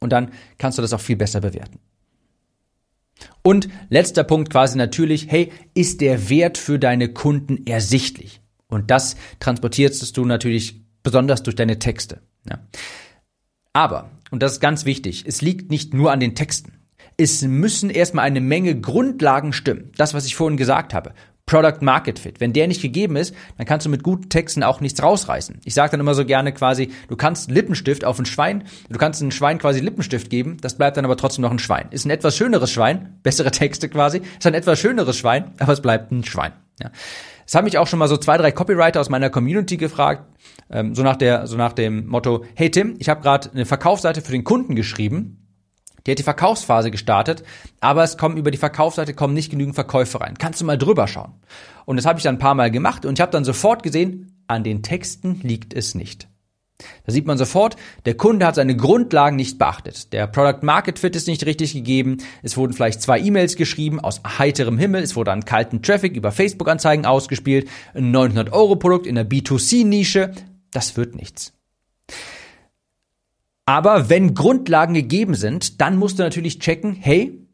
Und 0.00 0.10
dann 0.10 0.30
kannst 0.58 0.78
du 0.78 0.82
das 0.82 0.92
auch 0.92 1.00
viel 1.00 1.16
besser 1.16 1.40
bewerten. 1.40 1.78
Und 3.42 3.68
letzter 3.88 4.24
Punkt 4.24 4.50
quasi 4.50 4.76
natürlich, 4.76 5.28
hey, 5.30 5.52
ist 5.74 6.00
der 6.00 6.28
Wert 6.28 6.58
für 6.58 6.78
deine 6.78 7.08
Kunden 7.12 7.66
ersichtlich? 7.66 8.40
Und 8.68 8.90
das 8.90 9.16
transportierst 9.40 10.16
du 10.16 10.24
natürlich 10.24 10.82
besonders 11.02 11.42
durch 11.42 11.56
deine 11.56 11.78
Texte. 11.78 12.20
Ja. 12.48 12.58
Aber, 13.72 14.10
und 14.30 14.42
das 14.42 14.52
ist 14.52 14.60
ganz 14.60 14.84
wichtig, 14.84 15.24
es 15.26 15.40
liegt 15.40 15.70
nicht 15.70 15.94
nur 15.94 16.12
an 16.12 16.20
den 16.20 16.34
Texten. 16.34 16.72
Es 17.16 17.42
müssen 17.42 17.88
erstmal 17.88 18.24
eine 18.24 18.40
Menge 18.40 18.78
Grundlagen 18.78 19.52
stimmen. 19.52 19.92
Das, 19.96 20.12
was 20.12 20.26
ich 20.26 20.34
vorhin 20.34 20.58
gesagt 20.58 20.92
habe. 20.92 21.14
Product 21.46 21.80
Market 21.80 22.18
Fit. 22.18 22.40
Wenn 22.40 22.52
der 22.52 22.66
nicht 22.66 22.82
gegeben 22.82 23.14
ist, 23.14 23.32
dann 23.56 23.66
kannst 23.66 23.86
du 23.86 23.90
mit 23.90 24.02
guten 24.02 24.28
Texten 24.28 24.64
auch 24.64 24.80
nichts 24.80 25.00
rausreißen. 25.00 25.60
Ich 25.64 25.74
sage 25.74 25.92
dann 25.92 26.00
immer 26.00 26.14
so 26.14 26.24
gerne 26.24 26.52
quasi, 26.52 26.90
du 27.08 27.14
kannst 27.14 27.52
Lippenstift 27.52 28.04
auf 28.04 28.18
ein 28.18 28.26
Schwein, 28.26 28.64
du 28.90 28.98
kannst 28.98 29.22
ein 29.22 29.30
Schwein 29.30 29.58
quasi 29.58 29.78
Lippenstift 29.78 30.28
geben, 30.28 30.56
das 30.60 30.76
bleibt 30.76 30.96
dann 30.96 31.04
aber 31.04 31.16
trotzdem 31.16 31.42
noch 31.42 31.52
ein 31.52 31.60
Schwein. 31.60 31.86
Ist 31.92 32.04
ein 32.04 32.10
etwas 32.10 32.36
schöneres 32.36 32.72
Schwein, 32.72 33.20
bessere 33.22 33.52
Texte 33.52 33.88
quasi, 33.88 34.22
ist 34.38 34.46
ein 34.46 34.54
etwas 34.54 34.80
schöneres 34.80 35.16
Schwein, 35.16 35.52
aber 35.58 35.72
es 35.72 35.80
bleibt 35.80 36.10
ein 36.10 36.24
Schwein. 36.24 36.52
Ja. 36.82 36.90
Es 37.46 37.54
haben 37.54 37.64
mich 37.64 37.78
auch 37.78 37.86
schon 37.86 38.00
mal 38.00 38.08
so 38.08 38.16
zwei, 38.16 38.36
drei 38.38 38.50
Copywriter 38.50 39.00
aus 39.00 39.08
meiner 39.08 39.30
Community 39.30 39.76
gefragt, 39.76 40.24
ähm, 40.68 40.96
so 40.96 41.04
nach 41.04 41.16
der, 41.16 41.46
so 41.46 41.56
nach 41.56 41.72
dem 41.72 42.08
Motto: 42.08 42.44
Hey 42.54 42.72
Tim, 42.72 42.96
ich 42.98 43.08
habe 43.08 43.22
gerade 43.22 43.52
eine 43.52 43.66
Verkaufsseite 43.66 44.20
für 44.20 44.32
den 44.32 44.42
Kunden 44.42 44.74
geschrieben 44.74 45.45
Die 46.06 46.12
hat 46.12 46.18
die 46.18 46.22
Verkaufsphase 46.22 46.90
gestartet, 46.90 47.42
aber 47.80 48.04
es 48.04 48.16
kommen 48.16 48.36
über 48.36 48.50
die 48.50 48.58
Verkaufsseite 48.58 49.14
kommen 49.14 49.34
nicht 49.34 49.50
genügend 49.50 49.74
Verkäufe 49.74 50.20
rein. 50.20 50.38
Kannst 50.38 50.60
du 50.60 50.64
mal 50.64 50.78
drüber 50.78 51.08
schauen? 51.08 51.34
Und 51.84 51.96
das 51.96 52.06
habe 52.06 52.18
ich 52.18 52.22
dann 52.22 52.36
ein 52.36 52.40
paar 52.40 52.54
Mal 52.54 52.70
gemacht 52.70 53.04
und 53.04 53.18
ich 53.18 53.20
habe 53.20 53.32
dann 53.32 53.44
sofort 53.44 53.82
gesehen, 53.82 54.42
an 54.46 54.64
den 54.64 54.82
Texten 54.82 55.40
liegt 55.42 55.74
es 55.74 55.94
nicht. 55.94 56.28
Da 57.06 57.12
sieht 57.12 57.26
man 57.26 57.38
sofort, 57.38 57.76
der 58.04 58.14
Kunde 58.14 58.46
hat 58.46 58.56
seine 58.56 58.76
Grundlagen 58.76 59.36
nicht 59.36 59.58
beachtet. 59.58 60.12
Der 60.12 60.26
Product 60.26 60.62
Market 60.62 60.98
Fit 60.98 61.16
ist 61.16 61.26
nicht 61.26 61.46
richtig 61.46 61.72
gegeben. 61.72 62.18
Es 62.42 62.56
wurden 62.56 62.74
vielleicht 62.74 63.00
zwei 63.00 63.18
E-Mails 63.18 63.56
geschrieben 63.56 63.98
aus 63.98 64.20
heiterem 64.38 64.76
Himmel. 64.76 65.02
Es 65.02 65.16
wurde 65.16 65.32
an 65.32 65.44
kalten 65.44 65.82
Traffic 65.82 66.14
über 66.14 66.32
Facebook-Anzeigen 66.32 67.06
ausgespielt. 67.06 67.68
Ein 67.94 68.14
900-Euro-Produkt 68.14 69.06
in 69.06 69.14
der 69.14 69.28
B2C-Nische. 69.28 70.32
Das 70.70 70.96
wird 70.96 71.14
nichts. 71.14 71.55
Aber 73.66 74.08
wenn 74.08 74.34
Grundlagen 74.34 74.94
gegeben 74.94 75.34
sind, 75.34 75.80
dann 75.80 75.96
musst 75.96 76.18
du 76.18 76.22
natürlich 76.22 76.60
checken, 76.60 76.94
hey, 76.94 77.46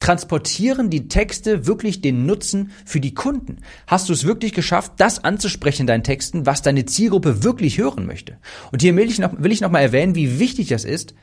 transportieren 0.00 0.90
die 0.90 1.08
Texte 1.08 1.66
wirklich 1.66 2.00
den 2.00 2.24
Nutzen 2.24 2.70
für 2.86 3.00
die 3.00 3.14
Kunden? 3.14 3.58
Hast 3.86 4.08
du 4.08 4.14
es 4.14 4.24
wirklich 4.24 4.54
geschafft, 4.54 4.92
das 4.96 5.22
anzusprechen 5.22 5.82
in 5.82 5.86
deinen 5.86 6.04
Texten, 6.04 6.46
was 6.46 6.62
deine 6.62 6.86
Zielgruppe 6.86 7.42
wirklich 7.42 7.78
hören 7.78 8.06
möchte? 8.06 8.38
Und 8.72 8.80
hier 8.80 8.96
will 8.96 9.10
ich 9.10 9.18
noch, 9.18 9.32
will 9.36 9.52
ich 9.52 9.60
noch 9.60 9.70
mal 9.70 9.80
erwähnen, 9.80 10.14
wie 10.14 10.38
wichtig 10.38 10.68
das 10.68 10.84
ist, 10.84 11.14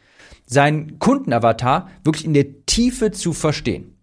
seinen 0.45 0.99
Kundenavatar 0.99 1.89
wirklich 2.03 2.25
in 2.25 2.33
der 2.33 2.65
Tiefe 2.65 3.11
zu 3.11 3.33
verstehen. 3.33 3.97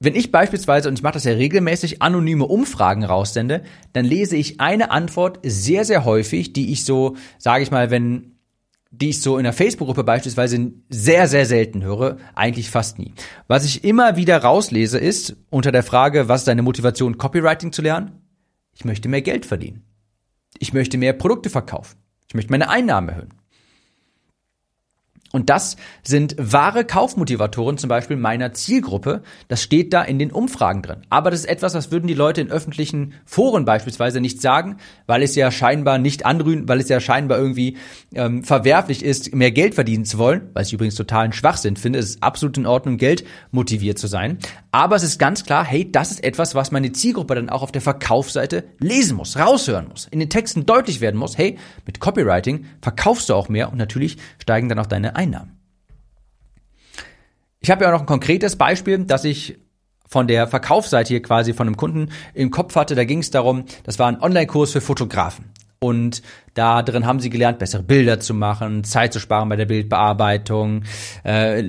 Wenn 0.00 0.14
ich 0.14 0.32
beispielsweise, 0.32 0.88
und 0.88 0.98
ich 0.98 1.02
mache 1.02 1.14
das 1.14 1.24
ja 1.24 1.32
regelmäßig, 1.32 2.02
anonyme 2.02 2.46
Umfragen 2.46 3.04
raussende, 3.04 3.62
dann 3.92 4.04
lese 4.04 4.36
ich 4.36 4.60
eine 4.60 4.90
Antwort 4.90 5.38
sehr, 5.42 5.84
sehr 5.84 6.04
häufig, 6.04 6.52
die 6.52 6.72
ich 6.72 6.84
so, 6.84 7.16
sage 7.38 7.62
ich 7.62 7.70
mal, 7.70 7.90
wenn 7.90 8.35
die 9.00 9.10
ich 9.10 9.20
so 9.20 9.38
in 9.38 9.44
der 9.44 9.52
Facebook-Gruppe 9.52 10.04
beispielsweise 10.04 10.72
sehr, 10.88 11.28
sehr 11.28 11.46
selten 11.46 11.82
höre, 11.82 12.16
eigentlich 12.34 12.70
fast 12.70 12.98
nie. 12.98 13.12
Was 13.46 13.64
ich 13.64 13.84
immer 13.84 14.16
wieder 14.16 14.38
rauslese 14.38 14.98
ist, 14.98 15.36
unter 15.50 15.72
der 15.72 15.82
Frage, 15.82 16.28
was 16.28 16.42
ist 16.42 16.48
deine 16.48 16.62
Motivation, 16.62 17.18
Copywriting 17.18 17.72
zu 17.72 17.82
lernen? 17.82 18.22
Ich 18.72 18.84
möchte 18.84 19.08
mehr 19.08 19.22
Geld 19.22 19.46
verdienen. 19.46 19.84
Ich 20.58 20.72
möchte 20.72 20.98
mehr 20.98 21.12
Produkte 21.12 21.50
verkaufen. 21.50 21.98
Ich 22.28 22.34
möchte 22.34 22.50
meine 22.50 22.68
Einnahmen 22.68 23.08
erhöhen. 23.08 23.34
Und 25.36 25.50
das 25.50 25.76
sind 26.02 26.34
wahre 26.38 26.86
Kaufmotivatoren, 26.86 27.76
zum 27.76 27.88
Beispiel 27.88 28.16
meiner 28.16 28.54
Zielgruppe. 28.54 29.22
Das 29.48 29.62
steht 29.62 29.92
da 29.92 30.00
in 30.00 30.18
den 30.18 30.32
Umfragen 30.32 30.80
drin. 30.80 31.02
Aber 31.10 31.30
das 31.30 31.40
ist 31.40 31.46
etwas, 31.46 31.74
was 31.74 31.92
würden 31.92 32.06
die 32.06 32.14
Leute 32.14 32.40
in 32.40 32.50
öffentlichen 32.50 33.12
Foren 33.26 33.66
beispielsweise 33.66 34.22
nicht 34.22 34.40
sagen, 34.40 34.78
weil 35.06 35.22
es 35.22 35.34
ja 35.34 35.50
scheinbar 35.50 35.98
nicht 35.98 36.24
anrühren, 36.24 36.66
weil 36.70 36.80
es 36.80 36.88
ja 36.88 37.00
scheinbar 37.00 37.36
irgendwie 37.36 37.76
ähm, 38.14 38.44
verwerflich 38.44 39.04
ist, 39.04 39.34
mehr 39.34 39.50
Geld 39.50 39.74
verdienen 39.74 40.06
zu 40.06 40.16
wollen, 40.16 40.48
was 40.54 40.68
ich 40.68 40.72
übrigens 40.72 40.94
totalen 40.94 41.34
Schwachsinn 41.34 41.76
finde. 41.76 41.98
Es 41.98 42.06
ist 42.06 42.22
absolut 42.22 42.56
in 42.56 42.64
Ordnung, 42.64 42.96
Geld 42.96 43.22
motiviert 43.50 43.98
zu 43.98 44.06
sein. 44.06 44.38
Aber 44.72 44.96
es 44.96 45.02
ist 45.02 45.18
ganz 45.18 45.44
klar, 45.44 45.66
hey, 45.66 45.92
das 45.92 46.12
ist 46.12 46.24
etwas, 46.24 46.54
was 46.54 46.72
meine 46.72 46.92
Zielgruppe 46.92 47.34
dann 47.34 47.50
auch 47.50 47.60
auf 47.60 47.72
der 47.72 47.82
Verkaufsseite 47.82 48.64
lesen 48.78 49.18
muss, 49.18 49.38
raushören 49.38 49.88
muss, 49.88 50.08
in 50.10 50.18
den 50.18 50.30
Texten 50.30 50.64
deutlich 50.64 51.02
werden 51.02 51.18
muss. 51.18 51.36
Hey, 51.36 51.58
mit 51.84 52.00
Copywriting 52.00 52.64
verkaufst 52.80 53.28
du 53.28 53.34
auch 53.34 53.50
mehr 53.50 53.70
und 53.70 53.76
natürlich 53.76 54.16
steigen 54.38 54.70
dann 54.70 54.78
auch 54.78 54.86
deine 54.86 55.14
Einnahmen. 55.14 55.25
Einnahmen. 55.26 55.58
Ich 57.60 57.70
habe 57.70 57.84
ja 57.84 57.90
auch 57.90 57.94
noch 57.94 58.02
ein 58.02 58.06
konkretes 58.06 58.56
Beispiel, 58.56 58.98
das 59.04 59.24
ich 59.24 59.58
von 60.08 60.28
der 60.28 60.46
Verkaufsseite 60.46 61.08
hier 61.08 61.22
quasi 61.22 61.52
von 61.52 61.66
einem 61.66 61.76
Kunden 61.76 62.10
im 62.32 62.50
Kopf 62.50 62.76
hatte. 62.76 62.94
Da 62.94 63.04
ging 63.04 63.18
es 63.18 63.30
darum, 63.30 63.64
das 63.82 63.98
war 63.98 64.06
ein 64.06 64.20
Online-Kurs 64.20 64.72
für 64.72 64.80
Fotografen. 64.80 65.46
Und 65.78 66.22
da 66.54 66.82
drin 66.82 67.06
haben 67.06 67.20
sie 67.20 67.28
gelernt, 67.28 67.58
bessere 67.58 67.82
Bilder 67.82 68.18
zu 68.18 68.32
machen, 68.32 68.82
Zeit 68.84 69.12
zu 69.12 69.20
sparen 69.20 69.48
bei 69.48 69.56
der 69.56 69.66
Bildbearbeitung, 69.66 70.84
äh, 71.22 71.64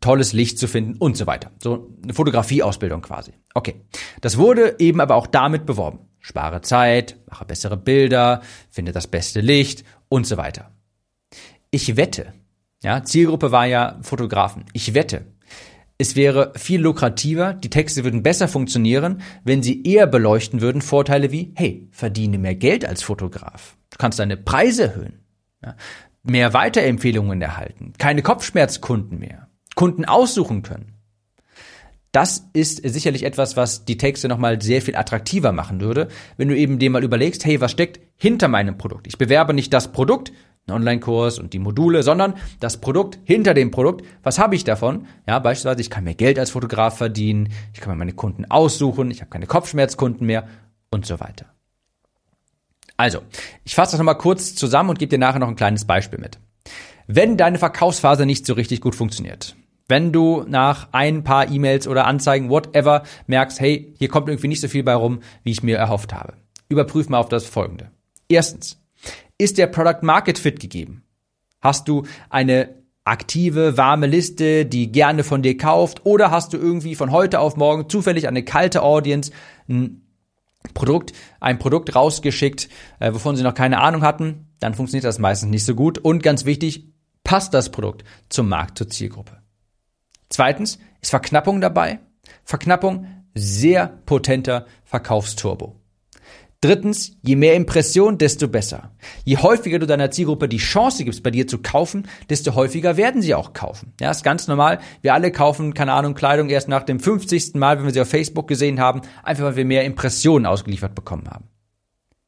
tolles 0.00 0.32
Licht 0.32 0.58
zu 0.58 0.68
finden 0.68 0.96
und 0.96 1.16
so 1.16 1.26
weiter. 1.26 1.50
So 1.62 1.90
eine 2.02 2.14
Fotografieausbildung 2.14 3.02
quasi. 3.02 3.32
Okay. 3.52 3.74
Das 4.20 4.38
wurde 4.38 4.76
eben 4.78 5.00
aber 5.00 5.16
auch 5.16 5.26
damit 5.26 5.66
beworben. 5.66 5.98
Spare 6.20 6.62
Zeit, 6.62 7.16
mache 7.28 7.44
bessere 7.44 7.76
Bilder, 7.76 8.42
finde 8.70 8.92
das 8.92 9.06
beste 9.06 9.40
Licht 9.40 9.84
und 10.08 10.26
so 10.26 10.36
weiter. 10.36 10.70
Ich 11.70 11.96
wette, 11.96 12.32
ja, 12.82 13.02
Zielgruppe 13.02 13.52
war 13.52 13.66
ja 13.66 13.98
Fotografen. 14.02 14.64
Ich 14.72 14.94
wette, 14.94 15.24
es 15.98 16.16
wäre 16.16 16.52
viel 16.56 16.80
lukrativer, 16.80 17.54
die 17.54 17.70
Texte 17.70 18.02
würden 18.02 18.24
besser 18.24 18.48
funktionieren, 18.48 19.22
wenn 19.44 19.62
sie 19.62 19.84
eher 19.84 20.08
beleuchten 20.08 20.60
würden 20.60 20.82
Vorteile 20.82 21.30
wie, 21.30 21.52
hey, 21.54 21.88
verdiene 21.92 22.38
mehr 22.38 22.56
Geld 22.56 22.84
als 22.84 23.02
Fotograf. 23.02 23.76
Du 23.90 23.98
kannst 23.98 24.18
deine 24.18 24.36
Preise 24.36 24.84
erhöhen. 24.84 25.20
Ja, 25.64 25.76
mehr 26.24 26.54
Weiterempfehlungen 26.54 27.40
erhalten. 27.40 27.92
Keine 27.98 28.22
Kopfschmerzkunden 28.22 29.20
mehr. 29.20 29.48
Kunden 29.76 30.04
aussuchen 30.04 30.62
können. 30.62 30.94
Das 32.10 32.48
ist 32.52 32.86
sicherlich 32.86 33.22
etwas, 33.22 33.56
was 33.56 33.84
die 33.84 33.96
Texte 33.96 34.28
nochmal 34.28 34.60
sehr 34.60 34.82
viel 34.82 34.96
attraktiver 34.96 35.52
machen 35.52 35.80
würde, 35.80 36.08
wenn 36.36 36.48
du 36.48 36.56
eben 36.56 36.78
dir 36.78 36.90
mal 36.90 37.04
überlegst, 37.04 37.44
hey, 37.44 37.60
was 37.60 37.70
steckt 37.70 38.00
hinter 38.16 38.48
meinem 38.48 38.76
Produkt? 38.76 39.06
Ich 39.06 39.18
bewerbe 39.18 39.54
nicht 39.54 39.72
das 39.72 39.92
Produkt, 39.92 40.32
einen 40.66 40.76
Online-Kurs 40.76 41.38
und 41.38 41.52
die 41.52 41.58
Module, 41.58 42.02
sondern 42.02 42.34
das 42.60 42.80
Produkt 42.80 43.18
hinter 43.24 43.54
dem 43.54 43.70
Produkt. 43.70 44.04
Was 44.22 44.38
habe 44.38 44.54
ich 44.54 44.64
davon? 44.64 45.06
Ja, 45.26 45.38
beispielsweise, 45.38 45.80
ich 45.80 45.90
kann 45.90 46.04
mehr 46.04 46.14
Geld 46.14 46.38
als 46.38 46.50
Fotograf 46.50 46.96
verdienen, 46.96 47.48
ich 47.74 47.80
kann 47.80 47.92
mir 47.92 47.98
meine 47.98 48.12
Kunden 48.12 48.44
aussuchen, 48.50 49.10
ich 49.10 49.20
habe 49.20 49.30
keine 49.30 49.46
Kopfschmerzkunden 49.46 50.26
mehr 50.26 50.46
und 50.90 51.06
so 51.06 51.20
weiter. 51.20 51.46
Also, 52.96 53.20
ich 53.64 53.74
fasse 53.74 53.92
das 53.92 53.98
nochmal 53.98 54.18
kurz 54.18 54.54
zusammen 54.54 54.90
und 54.90 54.98
gebe 54.98 55.10
dir 55.10 55.18
nachher 55.18 55.40
noch 55.40 55.48
ein 55.48 55.56
kleines 55.56 55.84
Beispiel 55.84 56.20
mit. 56.20 56.38
Wenn 57.08 57.36
deine 57.36 57.58
Verkaufsphase 57.58 58.26
nicht 58.26 58.46
so 58.46 58.54
richtig 58.54 58.80
gut 58.80 58.94
funktioniert, 58.94 59.56
wenn 59.88 60.12
du 60.12 60.44
nach 60.46 60.88
ein 60.92 61.24
paar 61.24 61.50
E-Mails 61.50 61.88
oder 61.88 62.06
Anzeigen, 62.06 62.48
whatever, 62.48 63.02
merkst, 63.26 63.60
hey, 63.60 63.92
hier 63.98 64.08
kommt 64.08 64.28
irgendwie 64.28 64.48
nicht 64.48 64.60
so 64.60 64.68
viel 64.68 64.84
bei 64.84 64.94
rum, 64.94 65.20
wie 65.42 65.50
ich 65.50 65.62
mir 65.62 65.76
erhofft 65.76 66.14
habe. 66.14 66.34
Überprüf 66.68 67.08
mal 67.08 67.18
auf 67.18 67.28
das 67.28 67.44
folgende. 67.44 67.90
Erstens, 68.28 68.81
ist 69.42 69.58
der 69.58 69.66
Product 69.66 70.02
Market 70.02 70.38
Fit 70.38 70.60
gegeben? 70.60 71.02
Hast 71.60 71.88
du 71.88 72.04
eine 72.30 72.82
aktive, 73.04 73.76
warme 73.76 74.06
Liste, 74.06 74.64
die 74.64 74.92
gerne 74.92 75.24
von 75.24 75.42
dir 75.42 75.56
kauft? 75.56 76.06
Oder 76.06 76.30
hast 76.30 76.52
du 76.52 76.56
irgendwie 76.56 76.94
von 76.94 77.10
heute 77.10 77.40
auf 77.40 77.56
morgen 77.56 77.88
zufällig 77.88 78.28
eine 78.28 78.44
kalte 78.44 78.82
Audience 78.82 79.32
ein 79.68 80.02
Produkt, 80.74 81.12
ein 81.40 81.58
Produkt 81.58 81.94
rausgeschickt, 81.96 82.68
äh, 83.00 83.12
wovon 83.12 83.34
sie 83.34 83.42
noch 83.42 83.54
keine 83.54 83.80
Ahnung 83.80 84.02
hatten? 84.02 84.46
Dann 84.60 84.74
funktioniert 84.74 85.04
das 85.04 85.18
meistens 85.18 85.50
nicht 85.50 85.64
so 85.64 85.74
gut. 85.74 85.98
Und 85.98 86.22
ganz 86.22 86.44
wichtig, 86.44 86.92
passt 87.24 87.52
das 87.52 87.70
Produkt 87.70 88.04
zum 88.28 88.48
Markt, 88.48 88.78
zur 88.78 88.88
Zielgruppe? 88.88 89.42
Zweitens, 90.28 90.78
ist 91.00 91.10
Verknappung 91.10 91.60
dabei? 91.60 91.98
Verknappung, 92.44 93.06
sehr 93.34 93.88
potenter 94.06 94.66
Verkaufsturbo. 94.84 95.81
Drittens, 96.62 97.16
je 97.22 97.34
mehr 97.34 97.56
Impression, 97.56 98.18
desto 98.18 98.46
besser. 98.46 98.92
Je 99.24 99.36
häufiger 99.36 99.80
du 99.80 99.86
deiner 99.86 100.12
Zielgruppe 100.12 100.48
die 100.48 100.58
Chance 100.58 101.04
gibst, 101.04 101.24
bei 101.24 101.32
dir 101.32 101.48
zu 101.48 101.58
kaufen, 101.58 102.06
desto 102.30 102.54
häufiger 102.54 102.96
werden 102.96 103.20
sie 103.20 103.34
auch 103.34 103.52
kaufen. 103.52 103.94
Ja, 104.00 104.12
ist 104.12 104.22
ganz 104.22 104.46
normal. 104.46 104.78
Wir 105.00 105.12
alle 105.12 105.32
kaufen, 105.32 105.74
keine 105.74 105.92
Ahnung, 105.92 106.14
Kleidung 106.14 106.50
erst 106.50 106.68
nach 106.68 106.84
dem 106.84 107.00
50. 107.00 107.54
Mal, 107.54 107.78
wenn 107.78 107.86
wir 107.86 107.92
sie 107.92 108.00
auf 108.00 108.08
Facebook 108.08 108.46
gesehen 108.46 108.78
haben, 108.78 109.00
einfach 109.24 109.42
weil 109.42 109.56
wir 109.56 109.64
mehr 109.64 109.84
Impressionen 109.84 110.46
ausgeliefert 110.46 110.94
bekommen 110.94 111.28
haben. 111.28 111.51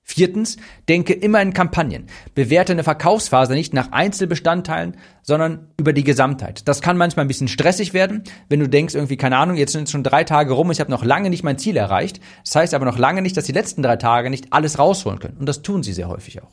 Viertens, 0.06 0.58
denke 0.86 1.14
immer 1.14 1.40
in 1.40 1.54
Kampagnen. 1.54 2.08
Bewerte 2.34 2.72
eine 2.72 2.84
Verkaufsphase 2.84 3.54
nicht 3.54 3.72
nach 3.72 3.90
Einzelbestandteilen, 3.90 4.98
sondern 5.22 5.68
über 5.78 5.94
die 5.94 6.04
Gesamtheit. 6.04 6.68
Das 6.68 6.82
kann 6.82 6.98
manchmal 6.98 7.24
ein 7.24 7.28
bisschen 7.28 7.48
stressig 7.48 7.94
werden, 7.94 8.22
wenn 8.50 8.60
du 8.60 8.68
denkst, 8.68 8.94
irgendwie, 8.94 9.16
keine 9.16 9.38
Ahnung, 9.38 9.56
jetzt 9.56 9.72
sind 9.72 9.88
schon 9.88 10.02
drei 10.02 10.22
Tage 10.22 10.52
rum, 10.52 10.70
ich 10.70 10.80
habe 10.80 10.90
noch 10.90 11.04
lange 11.04 11.30
nicht 11.30 11.42
mein 11.42 11.56
Ziel 11.56 11.78
erreicht. 11.78 12.20
Das 12.44 12.54
heißt 12.54 12.74
aber 12.74 12.84
noch 12.84 12.98
lange 12.98 13.22
nicht, 13.22 13.34
dass 13.38 13.46
die 13.46 13.52
letzten 13.52 13.82
drei 13.82 13.96
Tage 13.96 14.28
nicht 14.28 14.52
alles 14.52 14.78
rausholen 14.78 15.20
können. 15.20 15.38
Und 15.38 15.46
das 15.48 15.62
tun 15.62 15.82
sie 15.82 15.94
sehr 15.94 16.08
häufig 16.08 16.42
auch. 16.42 16.50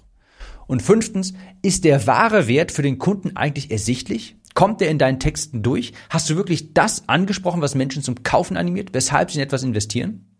Und 0.65 0.81
fünftens, 0.81 1.33
ist 1.61 1.83
der 1.83 2.07
wahre 2.07 2.47
Wert 2.47 2.71
für 2.71 2.83
den 2.83 2.99
Kunden 2.99 3.35
eigentlich 3.35 3.69
ersichtlich? 3.69 4.37
Kommt 4.53 4.79
der 4.79 4.89
in 4.89 4.97
deinen 4.97 5.19
Texten 5.19 5.61
durch? 5.61 5.91
Hast 6.09 6.29
du 6.29 6.37
wirklich 6.37 6.73
das 6.73 7.09
angesprochen, 7.09 7.61
was 7.61 7.75
Menschen 7.75 8.01
zum 8.01 8.23
Kaufen 8.23 8.55
animiert, 8.55 8.93
weshalb 8.93 9.29
sie 9.29 9.39
in 9.39 9.43
etwas 9.43 9.63
investieren? 9.63 10.31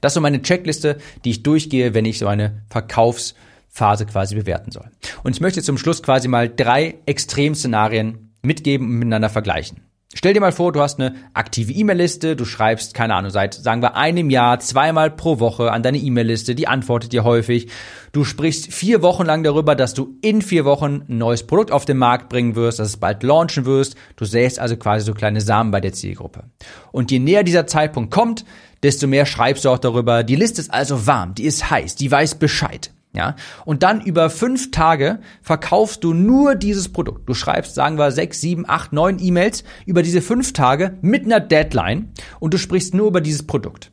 Das 0.00 0.12
ist 0.12 0.14
so 0.14 0.20
meine 0.20 0.42
Checkliste, 0.42 0.98
die 1.24 1.30
ich 1.30 1.42
durchgehe, 1.42 1.94
wenn 1.94 2.04
ich 2.04 2.18
so 2.18 2.26
eine 2.26 2.62
Verkaufsphase 2.70 4.06
quasi 4.06 4.34
bewerten 4.34 4.72
soll. 4.72 4.90
Und 5.22 5.34
ich 5.34 5.40
möchte 5.40 5.62
zum 5.62 5.78
Schluss 5.78 6.02
quasi 6.02 6.28
mal 6.28 6.48
drei 6.48 6.96
Extremszenarien 7.06 8.34
mitgeben 8.42 8.88
und 8.88 8.94
miteinander 8.94 9.28
vergleichen. 9.28 9.80
Stell 10.14 10.34
dir 10.34 10.40
mal 10.40 10.52
vor, 10.52 10.72
du 10.72 10.80
hast 10.80 11.00
eine 11.00 11.14
aktive 11.32 11.72
E-Mail-Liste, 11.72 12.36
du 12.36 12.44
schreibst, 12.44 12.92
keine 12.92 13.14
Ahnung, 13.14 13.30
seit, 13.30 13.54
sagen 13.54 13.80
wir, 13.80 13.96
einem 13.96 14.28
Jahr, 14.28 14.60
zweimal 14.60 15.10
pro 15.10 15.40
Woche 15.40 15.72
an 15.72 15.82
deine 15.82 15.96
E-Mail-Liste, 15.96 16.54
die 16.54 16.68
antwortet 16.68 17.12
dir 17.12 17.24
häufig. 17.24 17.68
Du 18.12 18.24
sprichst 18.24 18.70
vier 18.72 19.00
Wochen 19.00 19.24
lang 19.24 19.42
darüber, 19.42 19.74
dass 19.74 19.94
du 19.94 20.18
in 20.20 20.42
vier 20.42 20.66
Wochen 20.66 21.04
ein 21.08 21.16
neues 21.16 21.46
Produkt 21.46 21.72
auf 21.72 21.86
den 21.86 21.96
Markt 21.96 22.28
bringen 22.28 22.56
wirst, 22.56 22.78
dass 22.78 22.88
es 22.88 22.96
bald 22.98 23.22
launchen 23.22 23.64
wirst. 23.64 23.96
Du 24.16 24.26
säst 24.26 24.58
also 24.58 24.76
quasi 24.76 25.06
so 25.06 25.14
kleine 25.14 25.40
Samen 25.40 25.70
bei 25.70 25.80
der 25.80 25.94
Zielgruppe. 25.94 26.44
Und 26.90 27.10
je 27.10 27.18
näher 27.18 27.42
dieser 27.42 27.66
Zeitpunkt 27.66 28.10
kommt, 28.12 28.44
desto 28.82 29.06
mehr 29.06 29.24
schreibst 29.24 29.64
du 29.64 29.70
auch 29.70 29.78
darüber. 29.78 30.24
Die 30.24 30.36
Liste 30.36 30.60
ist 30.60 30.72
also 30.72 31.06
warm, 31.06 31.34
die 31.34 31.44
ist 31.44 31.70
heiß, 31.70 31.96
die 31.96 32.10
weiß 32.10 32.34
Bescheid. 32.34 32.90
Ja, 33.14 33.36
und 33.66 33.82
dann 33.82 34.00
über 34.00 34.30
fünf 34.30 34.70
Tage 34.70 35.20
verkaufst 35.42 36.02
du 36.02 36.14
nur 36.14 36.54
dieses 36.54 36.90
Produkt. 36.90 37.28
Du 37.28 37.34
schreibst, 37.34 37.74
sagen 37.74 37.98
wir, 37.98 38.10
sechs, 38.10 38.40
sieben, 38.40 38.64
acht, 38.66 38.94
neun 38.94 39.18
E-Mails 39.20 39.64
über 39.84 40.02
diese 40.02 40.22
fünf 40.22 40.54
Tage 40.54 40.96
mit 41.02 41.26
einer 41.26 41.40
Deadline 41.40 42.12
und 42.40 42.54
du 42.54 42.58
sprichst 42.58 42.94
nur 42.94 43.08
über 43.08 43.20
dieses 43.20 43.46
Produkt. 43.46 43.92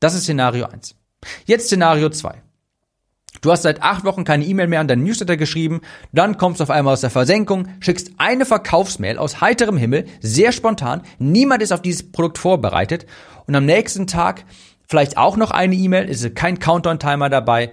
Das 0.00 0.14
ist 0.14 0.24
Szenario 0.24 0.66
eins. 0.66 0.96
Jetzt 1.46 1.66
Szenario 1.66 2.10
zwei. 2.10 2.42
Du 3.40 3.50
hast 3.50 3.62
seit 3.62 3.82
acht 3.82 4.04
Wochen 4.04 4.24
keine 4.24 4.44
E-Mail 4.44 4.66
mehr 4.66 4.80
an 4.80 4.88
deinen 4.88 5.04
Newsletter 5.04 5.36
geschrieben, 5.36 5.80
dann 6.12 6.36
kommst 6.36 6.60
du 6.60 6.64
auf 6.64 6.70
einmal 6.70 6.92
aus 6.92 7.02
der 7.02 7.10
Versenkung, 7.10 7.68
schickst 7.80 8.12
eine 8.18 8.44
Verkaufsmail 8.44 9.18
aus 9.18 9.40
heiterem 9.40 9.76
Himmel, 9.76 10.06
sehr 10.20 10.52
spontan, 10.52 11.02
niemand 11.18 11.62
ist 11.62 11.72
auf 11.72 11.82
dieses 11.82 12.10
Produkt 12.10 12.38
vorbereitet 12.38 13.06
und 13.46 13.54
am 13.54 13.64
nächsten 13.64 14.06
Tag 14.06 14.44
vielleicht 14.88 15.16
auch 15.16 15.36
noch 15.36 15.50
eine 15.50 15.74
E-Mail, 15.74 16.08
ist 16.08 16.34
kein 16.34 16.58
Countdown-Timer 16.58 17.28
dabei, 17.28 17.72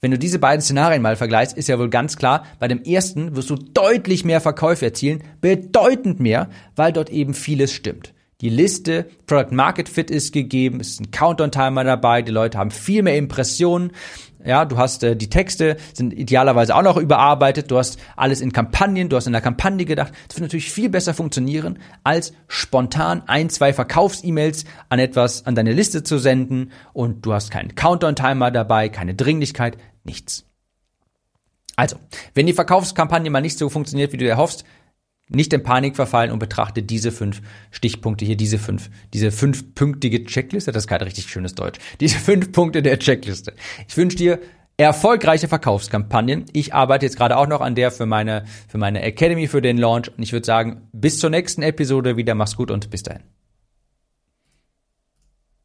wenn 0.00 0.10
du 0.10 0.18
diese 0.18 0.38
beiden 0.38 0.60
Szenarien 0.60 1.02
mal 1.02 1.16
vergleichst, 1.16 1.56
ist 1.56 1.68
ja 1.68 1.78
wohl 1.78 1.88
ganz 1.90 2.16
klar, 2.16 2.44
bei 2.58 2.68
dem 2.68 2.82
ersten 2.82 3.34
wirst 3.34 3.50
du 3.50 3.56
deutlich 3.56 4.24
mehr 4.24 4.40
Verkäufe 4.40 4.84
erzielen, 4.84 5.24
bedeutend 5.40 6.20
mehr, 6.20 6.50
weil 6.74 6.92
dort 6.92 7.10
eben 7.10 7.34
vieles 7.34 7.72
stimmt. 7.72 8.12
Die 8.42 8.50
Liste 8.50 9.06
Product 9.26 9.54
Market 9.54 9.88
Fit 9.88 10.10
ist 10.10 10.34
gegeben, 10.34 10.80
es 10.80 10.90
ist 10.90 11.00
ein 11.00 11.10
Countdown-Timer 11.10 11.84
dabei, 11.84 12.20
die 12.20 12.32
Leute 12.32 12.58
haben 12.58 12.70
viel 12.70 13.02
mehr 13.02 13.16
Impressionen, 13.16 13.92
ja, 14.46 14.64
du 14.64 14.78
hast 14.78 15.02
äh, 15.02 15.16
die 15.16 15.28
Texte 15.28 15.76
sind 15.92 16.12
idealerweise 16.12 16.74
auch 16.74 16.82
noch 16.82 16.96
überarbeitet. 16.96 17.70
Du 17.70 17.78
hast 17.78 17.98
alles 18.16 18.40
in 18.40 18.52
Kampagnen, 18.52 19.08
du 19.08 19.16
hast 19.16 19.26
in 19.26 19.32
der 19.32 19.42
Kampagne 19.42 19.84
gedacht. 19.84 20.12
Das 20.28 20.36
wird 20.36 20.42
natürlich 20.42 20.70
viel 20.70 20.88
besser 20.88 21.14
funktionieren, 21.14 21.78
als 22.04 22.32
spontan 22.48 23.22
ein, 23.26 23.50
zwei 23.50 23.72
Verkaufs-E-Mails 23.72 24.64
an 24.88 24.98
etwas, 24.98 25.46
an 25.46 25.54
deine 25.54 25.72
Liste 25.72 26.02
zu 26.02 26.18
senden 26.18 26.72
und 26.92 27.26
du 27.26 27.32
hast 27.32 27.50
keinen 27.50 27.74
Countdown-Timer 27.74 28.50
dabei, 28.50 28.88
keine 28.88 29.14
Dringlichkeit, 29.14 29.76
nichts. 30.04 30.46
Also, 31.76 31.96
wenn 32.34 32.46
die 32.46 32.54
Verkaufskampagne 32.54 33.28
mal 33.30 33.42
nicht 33.42 33.58
so 33.58 33.68
funktioniert, 33.68 34.12
wie 34.12 34.16
du 34.16 34.24
dir 34.24 34.38
hoffst, 34.38 34.64
nicht 35.28 35.52
in 35.52 35.62
Panik 35.62 35.96
verfallen 35.96 36.30
und 36.30 36.38
betrachte 36.38 36.82
diese 36.82 37.10
fünf 37.10 37.42
Stichpunkte 37.70 38.24
hier, 38.24 38.36
diese 38.36 38.58
fünf, 38.58 38.90
diese 39.12 39.30
fünfpünktige 39.30 40.24
Checkliste, 40.24 40.72
das 40.72 40.84
ist 40.84 40.88
gerade 40.88 41.06
richtig 41.06 41.28
schönes 41.28 41.54
Deutsch, 41.54 41.78
diese 42.00 42.18
fünf 42.18 42.52
Punkte 42.52 42.82
der 42.82 42.98
Checkliste. 42.98 43.54
Ich 43.88 43.96
wünsche 43.96 44.16
dir 44.16 44.40
erfolgreiche 44.76 45.48
Verkaufskampagnen. 45.48 46.44
Ich 46.52 46.74
arbeite 46.74 47.06
jetzt 47.06 47.16
gerade 47.16 47.36
auch 47.36 47.46
noch 47.46 47.60
an 47.60 47.74
der 47.74 47.90
für 47.90 48.06
meine, 48.06 48.44
für 48.68 48.78
meine 48.78 49.02
Academy, 49.02 49.48
für 49.48 49.62
den 49.62 49.78
Launch 49.78 50.10
und 50.16 50.22
ich 50.22 50.32
würde 50.32 50.46
sagen, 50.46 50.88
bis 50.92 51.18
zur 51.18 51.30
nächsten 51.30 51.62
Episode 51.62 52.16
wieder, 52.16 52.34
mach's 52.34 52.56
gut 52.56 52.70
und 52.70 52.90
bis 52.90 53.02
dahin. 53.02 53.22